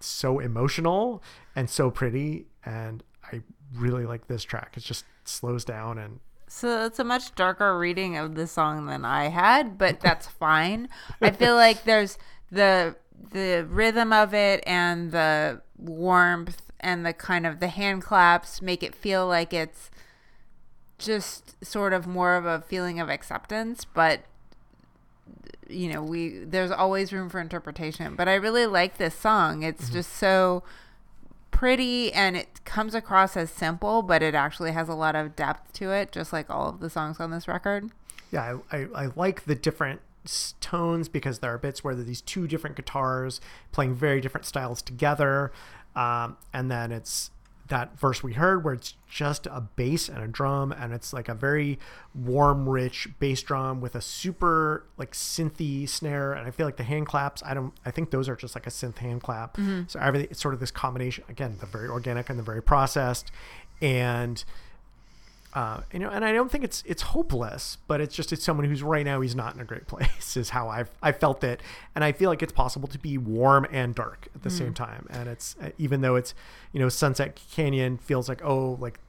so 0.00 0.38
emotional 0.40 1.22
and 1.54 1.70
so 1.70 1.90
pretty. 1.90 2.46
And 2.64 3.02
I 3.32 3.42
really 3.74 4.04
like 4.04 4.26
this 4.26 4.42
track. 4.42 4.74
It 4.76 4.82
just 4.82 5.04
slows 5.24 5.64
down 5.64 5.98
and 5.98 6.20
So 6.48 6.86
it's 6.86 6.98
a 6.98 7.04
much 7.04 7.34
darker 7.34 7.78
reading 7.78 8.16
of 8.16 8.34
the 8.34 8.46
song 8.46 8.86
than 8.86 9.04
I 9.04 9.28
had, 9.28 9.78
but 9.78 10.00
that's 10.00 10.26
fine. 10.26 10.88
I 11.20 11.30
feel 11.30 11.54
like 11.54 11.84
there's 11.84 12.18
the 12.50 12.96
the 13.32 13.66
rhythm 13.68 14.12
of 14.12 14.32
it 14.34 14.62
and 14.66 15.10
the 15.12 15.60
warmth 15.78 16.62
and 16.80 17.04
the 17.04 17.12
kind 17.12 17.46
of 17.46 17.60
the 17.60 17.68
hand 17.68 18.02
claps 18.02 18.60
make 18.62 18.82
it 18.82 18.94
feel 18.94 19.26
like 19.26 19.52
it's 19.52 19.90
just 20.98 21.62
sort 21.64 21.92
of 21.92 22.06
more 22.06 22.34
of 22.36 22.44
a 22.46 22.60
feeling 22.62 22.98
of 23.00 23.08
acceptance, 23.10 23.84
but 23.84 24.20
you 25.68 25.92
know, 25.92 26.02
we 26.02 26.38
there's 26.44 26.70
always 26.70 27.12
room 27.12 27.28
for 27.28 27.40
interpretation. 27.40 28.14
But 28.14 28.28
I 28.28 28.34
really 28.34 28.66
like 28.66 28.98
this 28.98 29.14
song. 29.14 29.62
It's 29.62 29.86
Mm-hmm. 29.86 29.94
just 29.94 30.12
so 30.12 30.62
pretty 31.50 32.12
and 32.12 32.36
it 32.36 32.64
comes 32.64 32.94
across 32.94 33.36
as 33.36 33.50
simple, 33.50 34.02
but 34.02 34.22
it 34.22 34.34
actually 34.34 34.72
has 34.72 34.88
a 34.88 34.94
lot 34.94 35.16
of 35.16 35.34
depth 35.34 35.72
to 35.74 35.90
it, 35.90 36.12
just 36.12 36.32
like 36.32 36.48
all 36.50 36.68
of 36.68 36.80
the 36.80 36.90
songs 36.90 37.18
on 37.18 37.30
this 37.30 37.48
record. 37.48 37.90
yeah, 38.30 38.58
I, 38.70 38.76
I, 38.78 38.86
I 38.94 39.06
like 39.16 39.44
the 39.44 39.54
different 39.54 40.00
tones 40.60 41.08
because 41.08 41.40
there 41.40 41.52
are 41.52 41.58
bits 41.58 41.82
where 41.82 41.94
there 41.94 42.02
are 42.02 42.06
these 42.06 42.20
two 42.20 42.46
different 42.46 42.76
guitars 42.76 43.40
playing 43.72 43.94
very 43.94 44.20
different 44.20 44.46
styles 44.46 44.82
together. 44.82 45.52
Um, 45.94 46.36
and 46.52 46.70
then 46.70 46.92
it's 46.92 47.30
that 47.68 47.98
verse 47.98 48.22
we 48.22 48.34
heard 48.34 48.64
where 48.64 48.74
it's 48.74 48.94
just 49.10 49.46
a 49.46 49.60
bass 49.60 50.08
and 50.08 50.22
a 50.22 50.28
drum 50.28 50.72
and 50.72 50.92
it's 50.92 51.12
like 51.12 51.28
a 51.28 51.34
very 51.34 51.78
warm 52.14 52.68
rich 52.68 53.08
bass 53.18 53.42
drum 53.42 53.80
with 53.80 53.94
a 53.94 54.00
super 54.00 54.84
like 54.96 55.12
synthy 55.12 55.88
snare 55.88 56.32
and 56.32 56.46
i 56.46 56.50
feel 56.50 56.66
like 56.66 56.76
the 56.76 56.84
hand 56.84 57.06
claps 57.06 57.42
i 57.44 57.54
don't 57.54 57.72
i 57.84 57.90
think 57.90 58.10
those 58.10 58.28
are 58.28 58.36
just 58.36 58.54
like 58.54 58.66
a 58.66 58.70
synth 58.70 58.98
hand 58.98 59.22
clap 59.22 59.56
so 59.88 59.98
everything 59.98 60.28
it's 60.30 60.40
sort 60.40 60.54
of 60.54 60.60
this 60.60 60.70
combination 60.70 61.24
again 61.28 61.56
the 61.60 61.66
very 61.66 61.88
organic 61.88 62.30
and 62.30 62.38
the 62.38 62.42
very 62.42 62.62
processed 62.62 63.30
and 63.80 64.44
uh, 65.56 65.80
you 65.90 65.98
know, 65.98 66.10
and 66.10 66.22
I 66.22 66.34
don't 66.34 66.50
think 66.50 66.64
it's 66.64 66.82
it's 66.86 67.00
hopeless, 67.00 67.78
but 67.88 68.02
it's 68.02 68.14
just 68.14 68.30
it's 68.30 68.44
someone 68.44 68.66
who's 68.66 68.82
right 68.82 69.06
now 69.06 69.22
he's 69.22 69.34
not 69.34 69.54
in 69.54 69.60
a 69.62 69.64
great 69.64 69.86
place 69.88 70.36
is 70.36 70.50
how 70.50 70.68
I've 70.68 70.90
I 71.02 71.12
felt 71.12 71.42
it, 71.42 71.62
and 71.94 72.04
I 72.04 72.12
feel 72.12 72.28
like 72.28 72.42
it's 72.42 72.52
possible 72.52 72.86
to 72.88 72.98
be 72.98 73.16
warm 73.16 73.66
and 73.72 73.94
dark 73.94 74.28
at 74.34 74.42
the 74.42 74.50
same 74.50 74.74
time, 74.74 75.06
and 75.08 75.30
it's 75.30 75.56
uh, 75.62 75.70
even 75.78 76.02
though 76.02 76.14
it's 76.14 76.34
you 76.72 76.78
know 76.78 76.90
Sunset 76.90 77.40
Canyon 77.50 77.96
feels 77.96 78.28
like 78.28 78.44
oh 78.44 78.76
like 78.78 79.00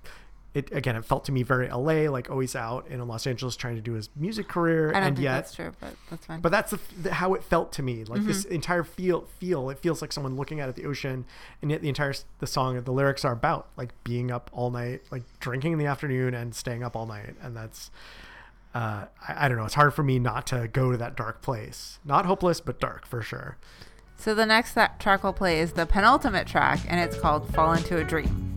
it 0.57 0.71
again 0.71 0.95
it 0.95 1.05
felt 1.05 1.23
to 1.25 1.31
me 1.31 1.43
very 1.43 1.67
LA 1.69 2.09
like 2.09 2.29
always 2.29 2.55
out 2.55 2.87
in 2.87 3.05
Los 3.07 3.27
Angeles 3.27 3.55
trying 3.55 3.75
to 3.75 3.81
do 3.81 3.93
his 3.93 4.09
music 4.15 4.47
career, 4.47 4.89
I 4.89 4.93
don't 4.93 5.03
and 5.03 5.15
think 5.17 5.23
yet 5.23 5.33
that's 5.35 5.53
true, 5.53 5.71
but 5.79 5.93
that's 6.09 6.25
fine. 6.25 6.41
but 6.41 6.51
that's 6.51 6.71
the, 6.71 6.79
the, 7.01 7.13
how 7.13 7.33
it 7.35 7.43
felt 7.43 7.71
to 7.73 7.83
me. 7.83 8.03
Like 8.03 8.23
this 8.23 8.43
entire 8.45 8.83
feel, 8.83 9.27
feel 9.39 9.69
it 9.69 9.79
feels 9.79 10.01
like 10.01 10.11
someone 10.11 10.35
looking 10.35 10.59
out 10.59 10.67
at 10.69 10.75
the 10.75 10.85
ocean, 10.85 11.25
and 11.61 11.69
yet 11.69 11.81
the 11.81 11.89
entire 11.89 12.13
the 12.39 12.47
song, 12.47 12.81
the 12.81 12.91
lyrics 12.91 13.23
are 13.23 13.33
about 13.33 13.67
like 13.77 13.91
being 14.03 14.31
up 14.31 14.49
all 14.51 14.71
night, 14.71 15.01
like 15.11 15.23
drinking 15.39 15.73
in 15.73 15.79
the 15.79 15.85
afternoon 15.85 16.33
and 16.33 16.55
staying 16.55 16.83
up 16.83 16.95
all 16.95 17.05
night, 17.05 17.35
and 17.41 17.55
that's. 17.55 17.91
Uh, 18.73 19.05
I, 19.27 19.45
I 19.45 19.47
don't 19.47 19.57
know. 19.57 19.65
It's 19.65 19.73
hard 19.73 19.93
for 19.93 20.03
me 20.03 20.19
not 20.19 20.45
to 20.47 20.67
go 20.67 20.91
to 20.91 20.97
that 20.97 21.15
dark 21.15 21.41
place. 21.41 21.99
Not 22.05 22.25
hopeless, 22.25 22.59
but 22.59 22.79
dark 22.79 23.07
for 23.07 23.21
sure. 23.21 23.57
so 24.17 24.35
the 24.35 24.45
next 24.45 24.77
track 24.99 25.23
we'll 25.23 25.33
play 25.33 25.59
is 25.59 25.73
the 25.73 25.85
penultimate 25.85 26.47
track, 26.47 26.79
and 26.87 26.99
it's 26.99 27.19
called 27.19 27.53
"Fall 27.53 27.73
into 27.73 27.97
a 27.97 28.03
Dream." 28.03 28.56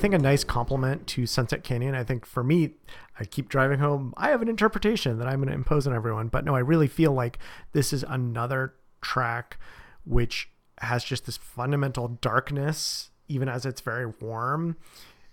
Think, 0.00 0.14
a 0.14 0.18
nice 0.18 0.44
compliment 0.44 1.06
to 1.08 1.26
Sunset 1.26 1.62
Canyon. 1.62 1.94
I 1.94 2.04
think 2.04 2.26
for 2.26 2.42
me, 2.42 2.74
I 3.18 3.24
keep 3.24 3.48
driving 3.48 3.78
home. 3.78 4.14
I 4.16 4.30
have 4.30 4.42
an 4.42 4.48
interpretation 4.48 5.18
that 5.18 5.28
I'm 5.28 5.36
going 5.36 5.48
to 5.48 5.54
impose 5.54 5.86
on 5.86 5.94
everyone, 5.94 6.28
but 6.28 6.44
no, 6.44 6.54
I 6.54 6.60
really 6.60 6.88
feel 6.88 7.12
like 7.12 7.38
this 7.72 7.92
is 7.92 8.02
another 8.08 8.74
track 9.00 9.58
which 10.04 10.50
has 10.78 11.04
just 11.04 11.26
this 11.26 11.36
fundamental 11.36 12.08
darkness, 12.08 13.10
even 13.28 13.48
as 13.48 13.66
it's 13.66 13.82
very 13.82 14.06
warm. 14.20 14.76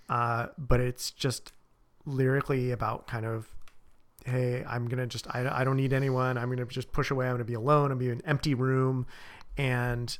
Uh, 0.09 0.47
but 0.57 0.79
it's 0.79 1.11
just 1.11 1.53
lyrically 2.05 2.71
about 2.71 3.07
kind 3.07 3.25
of 3.25 3.49
hey 4.25 4.63
i'm 4.67 4.87
gonna 4.87 5.05
just 5.05 5.27
i, 5.35 5.61
I 5.61 5.65
don't 5.65 5.75
need 5.75 5.91
anyone 5.91 6.37
i'm 6.37 6.49
gonna 6.49 6.65
just 6.65 6.93
push 6.93 7.11
away 7.11 7.27
i'm 7.27 7.33
gonna 7.33 7.43
be 7.43 7.53
alone 7.53 7.91
i'm 7.91 7.97
gonna 7.97 7.99
be 7.99 8.05
in 8.05 8.11
an 8.13 8.21
empty 8.25 8.53
room 8.53 9.05
and 9.57 10.17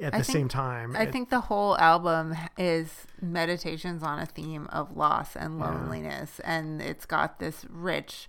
at 0.00 0.14
I 0.14 0.18
the 0.18 0.24
think- 0.24 0.34
same 0.36 0.48
time 0.48 0.94
I 0.96 1.02
it- 1.04 1.12
think 1.12 1.30
the 1.30 1.40
whole 1.40 1.76
album 1.78 2.34
is 2.58 3.06
meditations 3.20 4.02
on 4.02 4.18
a 4.18 4.26
theme 4.26 4.66
of 4.70 4.96
loss 4.96 5.34
and 5.36 5.58
loneliness, 5.58 6.40
and 6.40 6.80
it's 6.82 7.06
got 7.06 7.38
this 7.38 7.64
rich, 7.70 8.28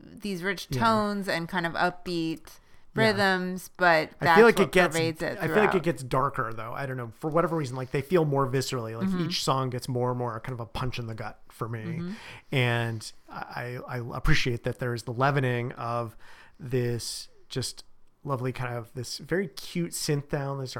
these 0.00 0.42
rich 0.42 0.68
tones 0.70 1.28
and 1.28 1.48
kind 1.48 1.66
of 1.66 1.72
upbeat 1.74 2.58
rhythms, 2.94 3.70
but 3.76 4.10
that's 4.18 4.32
I 4.32 4.36
feel 4.36 4.44
like 4.46 4.58
it 4.58 4.72
gets. 4.72 4.96
pervades 4.96 5.22
it 5.22 5.38
I 5.40 5.46
feel 5.46 5.56
like 5.58 5.74
it 5.74 5.82
gets 5.84 6.02
darker 6.02 6.52
though. 6.52 6.72
I 6.72 6.84
don't 6.84 6.96
know 6.96 7.12
for 7.20 7.30
whatever 7.30 7.54
reason. 7.56 7.76
Like 7.76 7.92
they 7.92 8.02
feel 8.02 8.24
more 8.24 8.46
viscerally. 8.46 8.98
Like 8.98 9.06
Mm-hmm. 9.08 9.26
each 9.26 9.44
song 9.44 9.70
gets 9.70 9.88
more 9.88 10.10
and 10.10 10.18
more 10.18 10.40
kind 10.40 10.52
of 10.54 10.60
a 10.60 10.66
punch 10.66 10.98
in 10.98 11.06
the 11.06 11.14
gut 11.14 11.38
for 11.48 11.68
me, 11.68 11.80
Mm-hmm. 11.84 12.10
and 12.52 13.12
I 13.30 13.78
I 13.86 13.98
appreciate 14.16 14.64
that 14.64 14.78
there's 14.80 15.04
the 15.04 15.12
leavening 15.12 15.72
of 15.72 16.16
this 16.58 17.28
just 17.48 17.84
lovely 18.28 18.52
kind 18.52 18.74
of 18.74 18.92
this 18.94 19.18
very 19.18 19.48
cute 19.48 19.92
synth 19.92 20.28
down. 20.28 20.60
This 20.60 20.76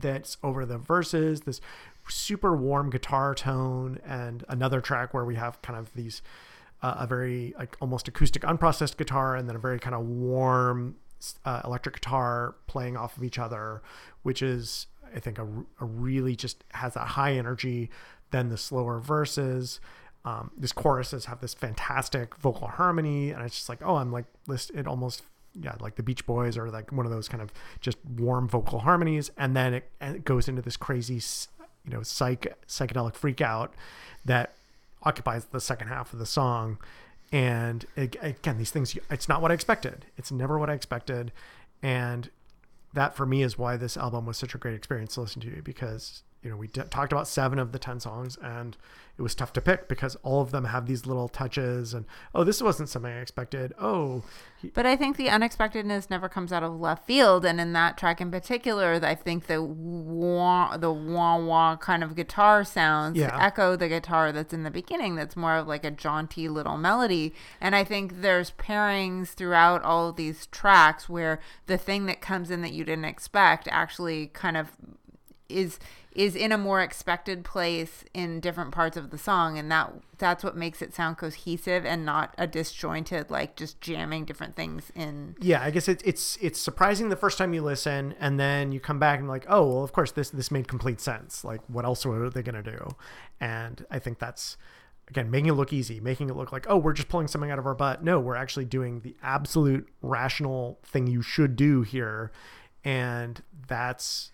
that's 0.00 0.36
over 0.42 0.64
the 0.64 0.78
verses. 0.78 1.42
This 1.42 1.60
super 2.08 2.56
warm 2.56 2.90
guitar 2.90 3.34
tone, 3.34 4.00
and 4.04 4.44
another 4.48 4.80
track 4.80 5.14
where 5.14 5.24
we 5.24 5.36
have 5.36 5.60
kind 5.62 5.78
of 5.78 5.92
these 5.94 6.22
uh, 6.82 6.96
a 6.98 7.06
very 7.06 7.54
like 7.58 7.76
almost 7.80 8.08
acoustic 8.08 8.42
unprocessed 8.42 8.96
guitar 8.96 9.36
and 9.36 9.48
then 9.48 9.56
a 9.56 9.58
very 9.58 9.78
kind 9.78 9.94
of 9.94 10.02
warm 10.02 10.96
uh, 11.44 11.60
electric 11.64 11.94
guitar 11.94 12.56
playing 12.66 12.96
off 12.96 13.16
of 13.16 13.22
each 13.22 13.38
other 13.38 13.82
which 14.22 14.42
is 14.42 14.88
i 15.14 15.20
think 15.20 15.38
a, 15.38 15.46
a 15.80 15.84
really 15.84 16.34
just 16.34 16.64
has 16.72 16.96
a 16.96 17.04
high 17.04 17.34
energy 17.34 17.88
than 18.30 18.48
the 18.48 18.56
slower 18.56 18.98
verses 18.98 19.80
um, 20.24 20.50
these 20.56 20.72
choruses 20.72 21.26
have 21.26 21.40
this 21.40 21.54
fantastic 21.54 22.36
vocal 22.36 22.68
harmony 22.68 23.30
and 23.30 23.44
it's 23.44 23.54
just 23.54 23.68
like 23.68 23.80
oh 23.84 23.96
i'm 23.96 24.10
like 24.10 24.26
list 24.48 24.70
it 24.74 24.86
almost 24.86 25.22
yeah 25.60 25.74
like 25.80 25.96
the 25.96 26.02
beach 26.02 26.24
boys 26.26 26.56
or 26.56 26.70
like 26.70 26.90
one 26.92 27.06
of 27.06 27.12
those 27.12 27.28
kind 27.28 27.42
of 27.42 27.52
just 27.80 27.98
warm 28.18 28.48
vocal 28.48 28.80
harmonies. 28.80 29.30
And 29.36 29.56
then 29.56 29.74
it, 29.74 29.90
and 30.00 30.16
it 30.16 30.24
goes 30.24 30.48
into 30.48 30.62
this 30.62 30.76
crazy 30.76 31.20
you 31.84 31.92
know 31.92 32.02
psych 32.02 32.54
psychedelic 32.66 33.14
freak 33.14 33.40
out 33.40 33.74
that 34.24 34.54
occupies 35.02 35.46
the 35.46 35.60
second 35.60 35.88
half 35.88 36.12
of 36.12 36.18
the 36.18 36.26
song. 36.26 36.78
And 37.30 37.86
ag- 37.96 38.18
again 38.22 38.58
these 38.58 38.70
things 38.70 38.96
it's 39.10 39.28
not 39.28 39.42
what 39.42 39.50
i 39.50 39.54
expected. 39.54 40.06
It's 40.16 40.30
never 40.30 40.58
what 40.58 40.70
i 40.70 40.74
expected. 40.74 41.32
And 41.82 42.30
that 42.94 43.16
for 43.16 43.26
me 43.26 43.42
is 43.42 43.56
why 43.58 43.76
this 43.76 43.96
album 43.96 44.26
was 44.26 44.36
such 44.36 44.54
a 44.54 44.58
great 44.58 44.74
experience 44.74 45.14
to 45.14 45.22
listen 45.22 45.40
to 45.42 45.62
because 45.62 46.22
you 46.42 46.50
know 46.50 46.56
we 46.56 46.66
d- 46.66 46.82
talked 46.90 47.12
about 47.12 47.28
seven 47.28 47.58
of 47.58 47.72
the 47.72 47.78
ten 47.78 48.00
songs, 48.00 48.36
and 48.42 48.76
it 49.18 49.22
was 49.22 49.34
tough 49.34 49.52
to 49.52 49.60
pick 49.60 49.88
because 49.88 50.16
all 50.22 50.40
of 50.40 50.50
them 50.52 50.64
have 50.64 50.86
these 50.86 51.04
little 51.06 51.28
touches, 51.28 51.92
and 51.94 52.06
oh, 52.34 52.44
this 52.44 52.62
wasn't 52.62 52.88
something 52.88 53.12
I 53.12 53.20
expected. 53.20 53.72
Oh, 53.80 54.22
he, 54.60 54.68
But 54.68 54.86
I 54.86 54.96
think 54.96 55.16
the 55.16 55.28
unexpectedness 55.28 56.08
never 56.08 56.28
comes 56.28 56.52
out 56.52 56.62
of 56.62 56.80
left 56.80 57.06
field, 57.06 57.44
and 57.44 57.60
in 57.60 57.72
that 57.74 57.96
track 57.98 58.20
in 58.20 58.30
particular, 58.30 58.98
I 59.02 59.14
think 59.14 59.46
the 59.46 59.62
wah, 59.62 60.76
the 60.76 60.90
wah 60.90 61.36
wah 61.38 61.76
kind 61.76 62.02
of 62.02 62.14
guitar 62.16 62.64
sounds 62.64 63.18
Yeah. 63.18 63.36
echo 63.40 63.76
the 63.76 63.88
guitar 63.88 64.32
that's 64.32 64.54
in 64.54 64.62
the 64.62 64.70
beginning. 64.70 65.14
That's 65.14 65.36
more 65.36 65.56
of 65.56 65.68
like 65.68 65.84
a 65.84 65.90
jaunty 65.90 66.48
little 66.48 66.76
melody, 66.78 67.34
and 67.60 67.76
I 67.76 67.84
think 67.84 68.22
there's 68.22 68.50
pairings 68.52 69.28
throughout 69.34 69.82
all 69.82 70.08
of 70.08 70.16
these 70.16 70.46
tracks 70.46 71.08
where 71.08 71.38
the 71.66 71.78
thing 71.78 72.06
that 72.06 72.20
comes 72.20 72.50
in 72.50 72.62
that 72.62 72.72
you 72.72 72.84
didn't 72.84 73.04
expect 73.04 73.68
actually 73.70 74.28
kind 74.28 74.56
of 74.56 74.72
is 75.52 75.78
is 76.12 76.36
in 76.36 76.52
a 76.52 76.58
more 76.58 76.82
expected 76.82 77.42
place 77.42 78.04
in 78.12 78.38
different 78.38 78.70
parts 78.70 78.98
of 78.98 79.10
the 79.10 79.16
song 79.16 79.56
and 79.56 79.70
that 79.70 79.90
that's 80.18 80.44
what 80.44 80.54
makes 80.54 80.82
it 80.82 80.92
sound 80.92 81.16
cohesive 81.16 81.86
and 81.86 82.04
not 82.04 82.34
a 82.36 82.46
disjointed 82.46 83.30
like 83.30 83.56
just 83.56 83.80
jamming 83.80 84.24
different 84.26 84.54
things 84.54 84.92
in 84.94 85.34
yeah, 85.40 85.62
I 85.62 85.70
guess 85.70 85.88
it's 85.88 86.02
it's 86.04 86.38
it's 86.40 86.60
surprising 86.60 87.08
the 87.08 87.16
first 87.16 87.38
time 87.38 87.54
you 87.54 87.62
listen, 87.62 88.14
and 88.18 88.38
then 88.38 88.72
you 88.72 88.80
come 88.80 88.98
back 88.98 89.18
and 89.18 89.28
like, 89.28 89.44
oh, 89.48 89.66
well, 89.66 89.84
of 89.84 89.92
course 89.92 90.12
this 90.12 90.30
this 90.30 90.50
made 90.50 90.68
complete 90.68 91.00
sense. 91.00 91.44
Like, 91.44 91.60
what 91.68 91.84
else 91.84 92.04
are 92.06 92.30
they 92.30 92.42
gonna 92.42 92.62
do? 92.62 92.96
And 93.40 93.84
I 93.90 93.98
think 93.98 94.18
that's 94.18 94.56
again 95.08 95.30
making 95.30 95.48
it 95.48 95.54
look 95.54 95.72
easy, 95.72 96.00
making 96.00 96.28
it 96.30 96.36
look 96.36 96.52
like, 96.52 96.66
oh, 96.68 96.76
we're 96.76 96.92
just 96.92 97.08
pulling 97.08 97.28
something 97.28 97.50
out 97.50 97.58
of 97.58 97.66
our 97.66 97.74
butt. 97.74 98.02
No, 98.02 98.20
we're 98.20 98.36
actually 98.36 98.64
doing 98.64 99.00
the 99.00 99.16
absolute 99.22 99.88
rational 100.00 100.78
thing 100.84 101.06
you 101.06 101.22
should 101.22 101.56
do 101.56 101.82
here, 101.82 102.30
and 102.84 103.42
that's 103.66 104.30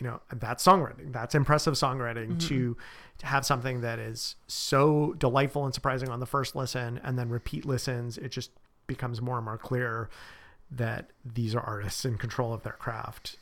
you 0.00 0.06
know 0.06 0.20
that's 0.32 0.64
songwriting. 0.64 1.12
That's 1.12 1.34
impressive 1.34 1.74
songwriting 1.74 2.40
to 2.48 2.76
to 3.18 3.26
have 3.26 3.44
something 3.44 3.82
that 3.82 3.98
is 3.98 4.36
so 4.46 5.14
delightful 5.18 5.64
and 5.64 5.74
surprising 5.74 6.08
on 6.08 6.20
the 6.20 6.26
first 6.26 6.56
listen, 6.56 7.00
and 7.04 7.18
then 7.18 7.28
repeat 7.28 7.64
listens. 7.66 8.16
It 8.18 8.30
just 8.30 8.50
becomes 8.86 9.20
more 9.20 9.36
and 9.36 9.44
more 9.44 9.58
clear 9.58 10.08
that 10.70 11.10
these 11.24 11.54
are 11.54 11.60
artists 11.60 12.04
in 12.04 12.16
control 12.16 12.52
of 12.52 12.62
their 12.62 12.72
craft. 12.74 13.36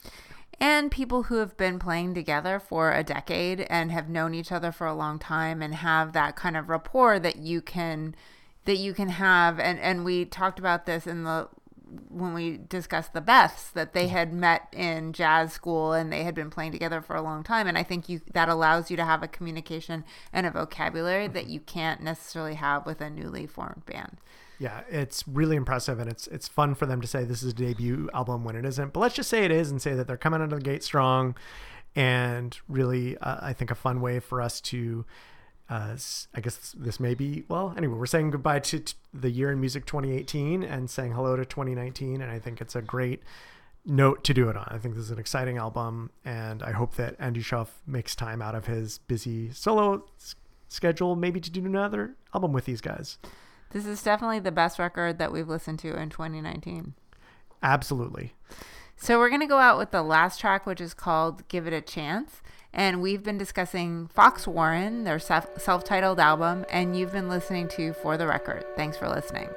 and 0.60 0.90
people 0.90 1.24
who 1.24 1.36
have 1.36 1.56
been 1.56 1.78
playing 1.78 2.14
together 2.14 2.58
for 2.58 2.92
a 2.92 3.04
decade 3.04 3.60
and 3.70 3.92
have 3.92 4.08
known 4.08 4.34
each 4.34 4.50
other 4.50 4.72
for 4.72 4.86
a 4.86 4.94
long 4.94 5.18
time 5.18 5.62
and 5.62 5.76
have 5.76 6.12
that 6.12 6.34
kind 6.34 6.56
of 6.56 6.68
rapport 6.68 7.18
that 7.20 7.36
you 7.36 7.60
can 7.60 8.14
that 8.64 8.76
you 8.76 8.92
can 8.92 9.08
have 9.08 9.58
and 9.60 9.78
and 9.78 10.04
we 10.04 10.24
talked 10.24 10.58
about 10.58 10.84
this 10.84 11.06
in 11.06 11.24
the 11.24 11.48
when 12.08 12.34
we 12.34 12.58
discussed 12.68 13.12
the 13.12 13.20
Beths 13.20 13.72
that 13.72 13.92
they 13.92 14.08
had 14.08 14.32
met 14.32 14.68
in 14.72 15.12
jazz 15.12 15.52
school 15.52 15.92
and 15.92 16.12
they 16.12 16.24
had 16.24 16.34
been 16.34 16.50
playing 16.50 16.72
together 16.72 17.00
for 17.00 17.16
a 17.16 17.22
long 17.22 17.42
time 17.42 17.66
and 17.66 17.78
I 17.78 17.82
think 17.82 18.08
you 18.08 18.20
that 18.32 18.48
allows 18.48 18.90
you 18.90 18.96
to 18.96 19.04
have 19.04 19.22
a 19.22 19.28
communication 19.28 20.04
and 20.32 20.46
a 20.46 20.50
vocabulary 20.50 21.28
that 21.28 21.46
you 21.46 21.60
can't 21.60 22.02
necessarily 22.02 22.54
have 22.54 22.86
with 22.86 23.00
a 23.00 23.10
newly 23.10 23.46
formed 23.46 23.84
band. 23.86 24.18
Yeah, 24.58 24.80
it's 24.90 25.26
really 25.28 25.54
impressive, 25.54 26.00
and 26.00 26.10
it's 26.10 26.26
it's 26.26 26.48
fun 26.48 26.74
for 26.74 26.84
them 26.84 27.00
to 27.00 27.06
say 27.06 27.24
this 27.24 27.44
is 27.44 27.52
a 27.52 27.54
debut 27.54 28.10
album 28.12 28.44
when 28.44 28.56
it 28.56 28.64
isn't. 28.64 28.92
But 28.92 29.00
let's 29.00 29.14
just 29.14 29.30
say 29.30 29.44
it 29.44 29.52
is, 29.52 29.70
and 29.70 29.80
say 29.80 29.94
that 29.94 30.08
they're 30.08 30.16
coming 30.16 30.40
out 30.40 30.52
of 30.52 30.58
the 30.58 30.64
gate 30.64 30.82
strong, 30.82 31.36
and 31.94 32.58
really, 32.68 33.16
uh, 33.18 33.38
I 33.40 33.52
think 33.52 33.70
a 33.70 33.76
fun 33.76 34.00
way 34.00 34.18
for 34.20 34.42
us 34.42 34.60
to. 34.62 35.04
Uh, 35.70 35.96
I 36.34 36.40
guess 36.40 36.74
this 36.78 36.98
may 36.98 37.14
be 37.14 37.44
well. 37.48 37.74
Anyway, 37.76 37.94
we're 37.94 38.06
saying 38.06 38.30
goodbye 38.30 38.60
to 38.60 38.80
t- 38.80 38.94
the 39.12 39.30
year 39.30 39.50
in 39.52 39.60
music 39.60 39.84
2018 39.84 40.62
and 40.62 40.88
saying 40.88 41.12
hello 41.12 41.36
to 41.36 41.44
2019, 41.44 42.22
and 42.22 42.30
I 42.30 42.38
think 42.38 42.60
it's 42.62 42.74
a 42.74 42.80
great 42.80 43.22
note 43.84 44.24
to 44.24 44.32
do 44.34 44.48
it 44.48 44.56
on. 44.56 44.66
I 44.68 44.78
think 44.78 44.94
this 44.94 45.04
is 45.04 45.10
an 45.10 45.18
exciting 45.18 45.58
album, 45.58 46.10
and 46.24 46.62
I 46.62 46.72
hope 46.72 46.94
that 46.96 47.16
Andy 47.18 47.40
Shauf 47.42 47.68
makes 47.86 48.16
time 48.16 48.40
out 48.40 48.54
of 48.54 48.66
his 48.66 48.98
busy 48.98 49.52
solo 49.52 50.04
s- 50.18 50.34
schedule, 50.68 51.16
maybe 51.16 51.38
to 51.40 51.50
do 51.50 51.64
another 51.66 52.14
album 52.34 52.52
with 52.52 52.64
these 52.64 52.80
guys. 52.80 53.18
This 53.70 53.84
is 53.84 54.02
definitely 54.02 54.38
the 54.38 54.50
best 54.52 54.78
record 54.78 55.18
that 55.18 55.32
we've 55.32 55.48
listened 55.48 55.78
to 55.80 55.94
in 56.00 56.08
2019. 56.08 56.94
Absolutely. 57.62 58.32
So 58.96 59.18
we're 59.18 59.28
going 59.28 59.42
to 59.42 59.46
go 59.46 59.58
out 59.58 59.78
with 59.78 59.90
the 59.90 60.02
last 60.02 60.40
track, 60.40 60.66
which 60.66 60.80
is 60.80 60.94
called 60.94 61.46
Give 61.48 61.66
It 61.66 61.72
a 61.72 61.80
Chance. 61.80 62.40
And 62.72 63.00
we've 63.00 63.22
been 63.22 63.38
discussing 63.38 64.10
Foxwarren, 64.16 65.04
their 65.04 65.18
self 65.18 65.84
titled 65.84 66.20
album, 66.20 66.64
and 66.70 66.96
you've 66.96 67.12
been 67.12 67.28
listening 67.28 67.68
to 67.68 67.92
For 67.94 68.16
the 68.16 68.26
Record. 68.26 68.64
Thanks 68.76 68.96
for 68.96 69.08
listening. 69.08 69.48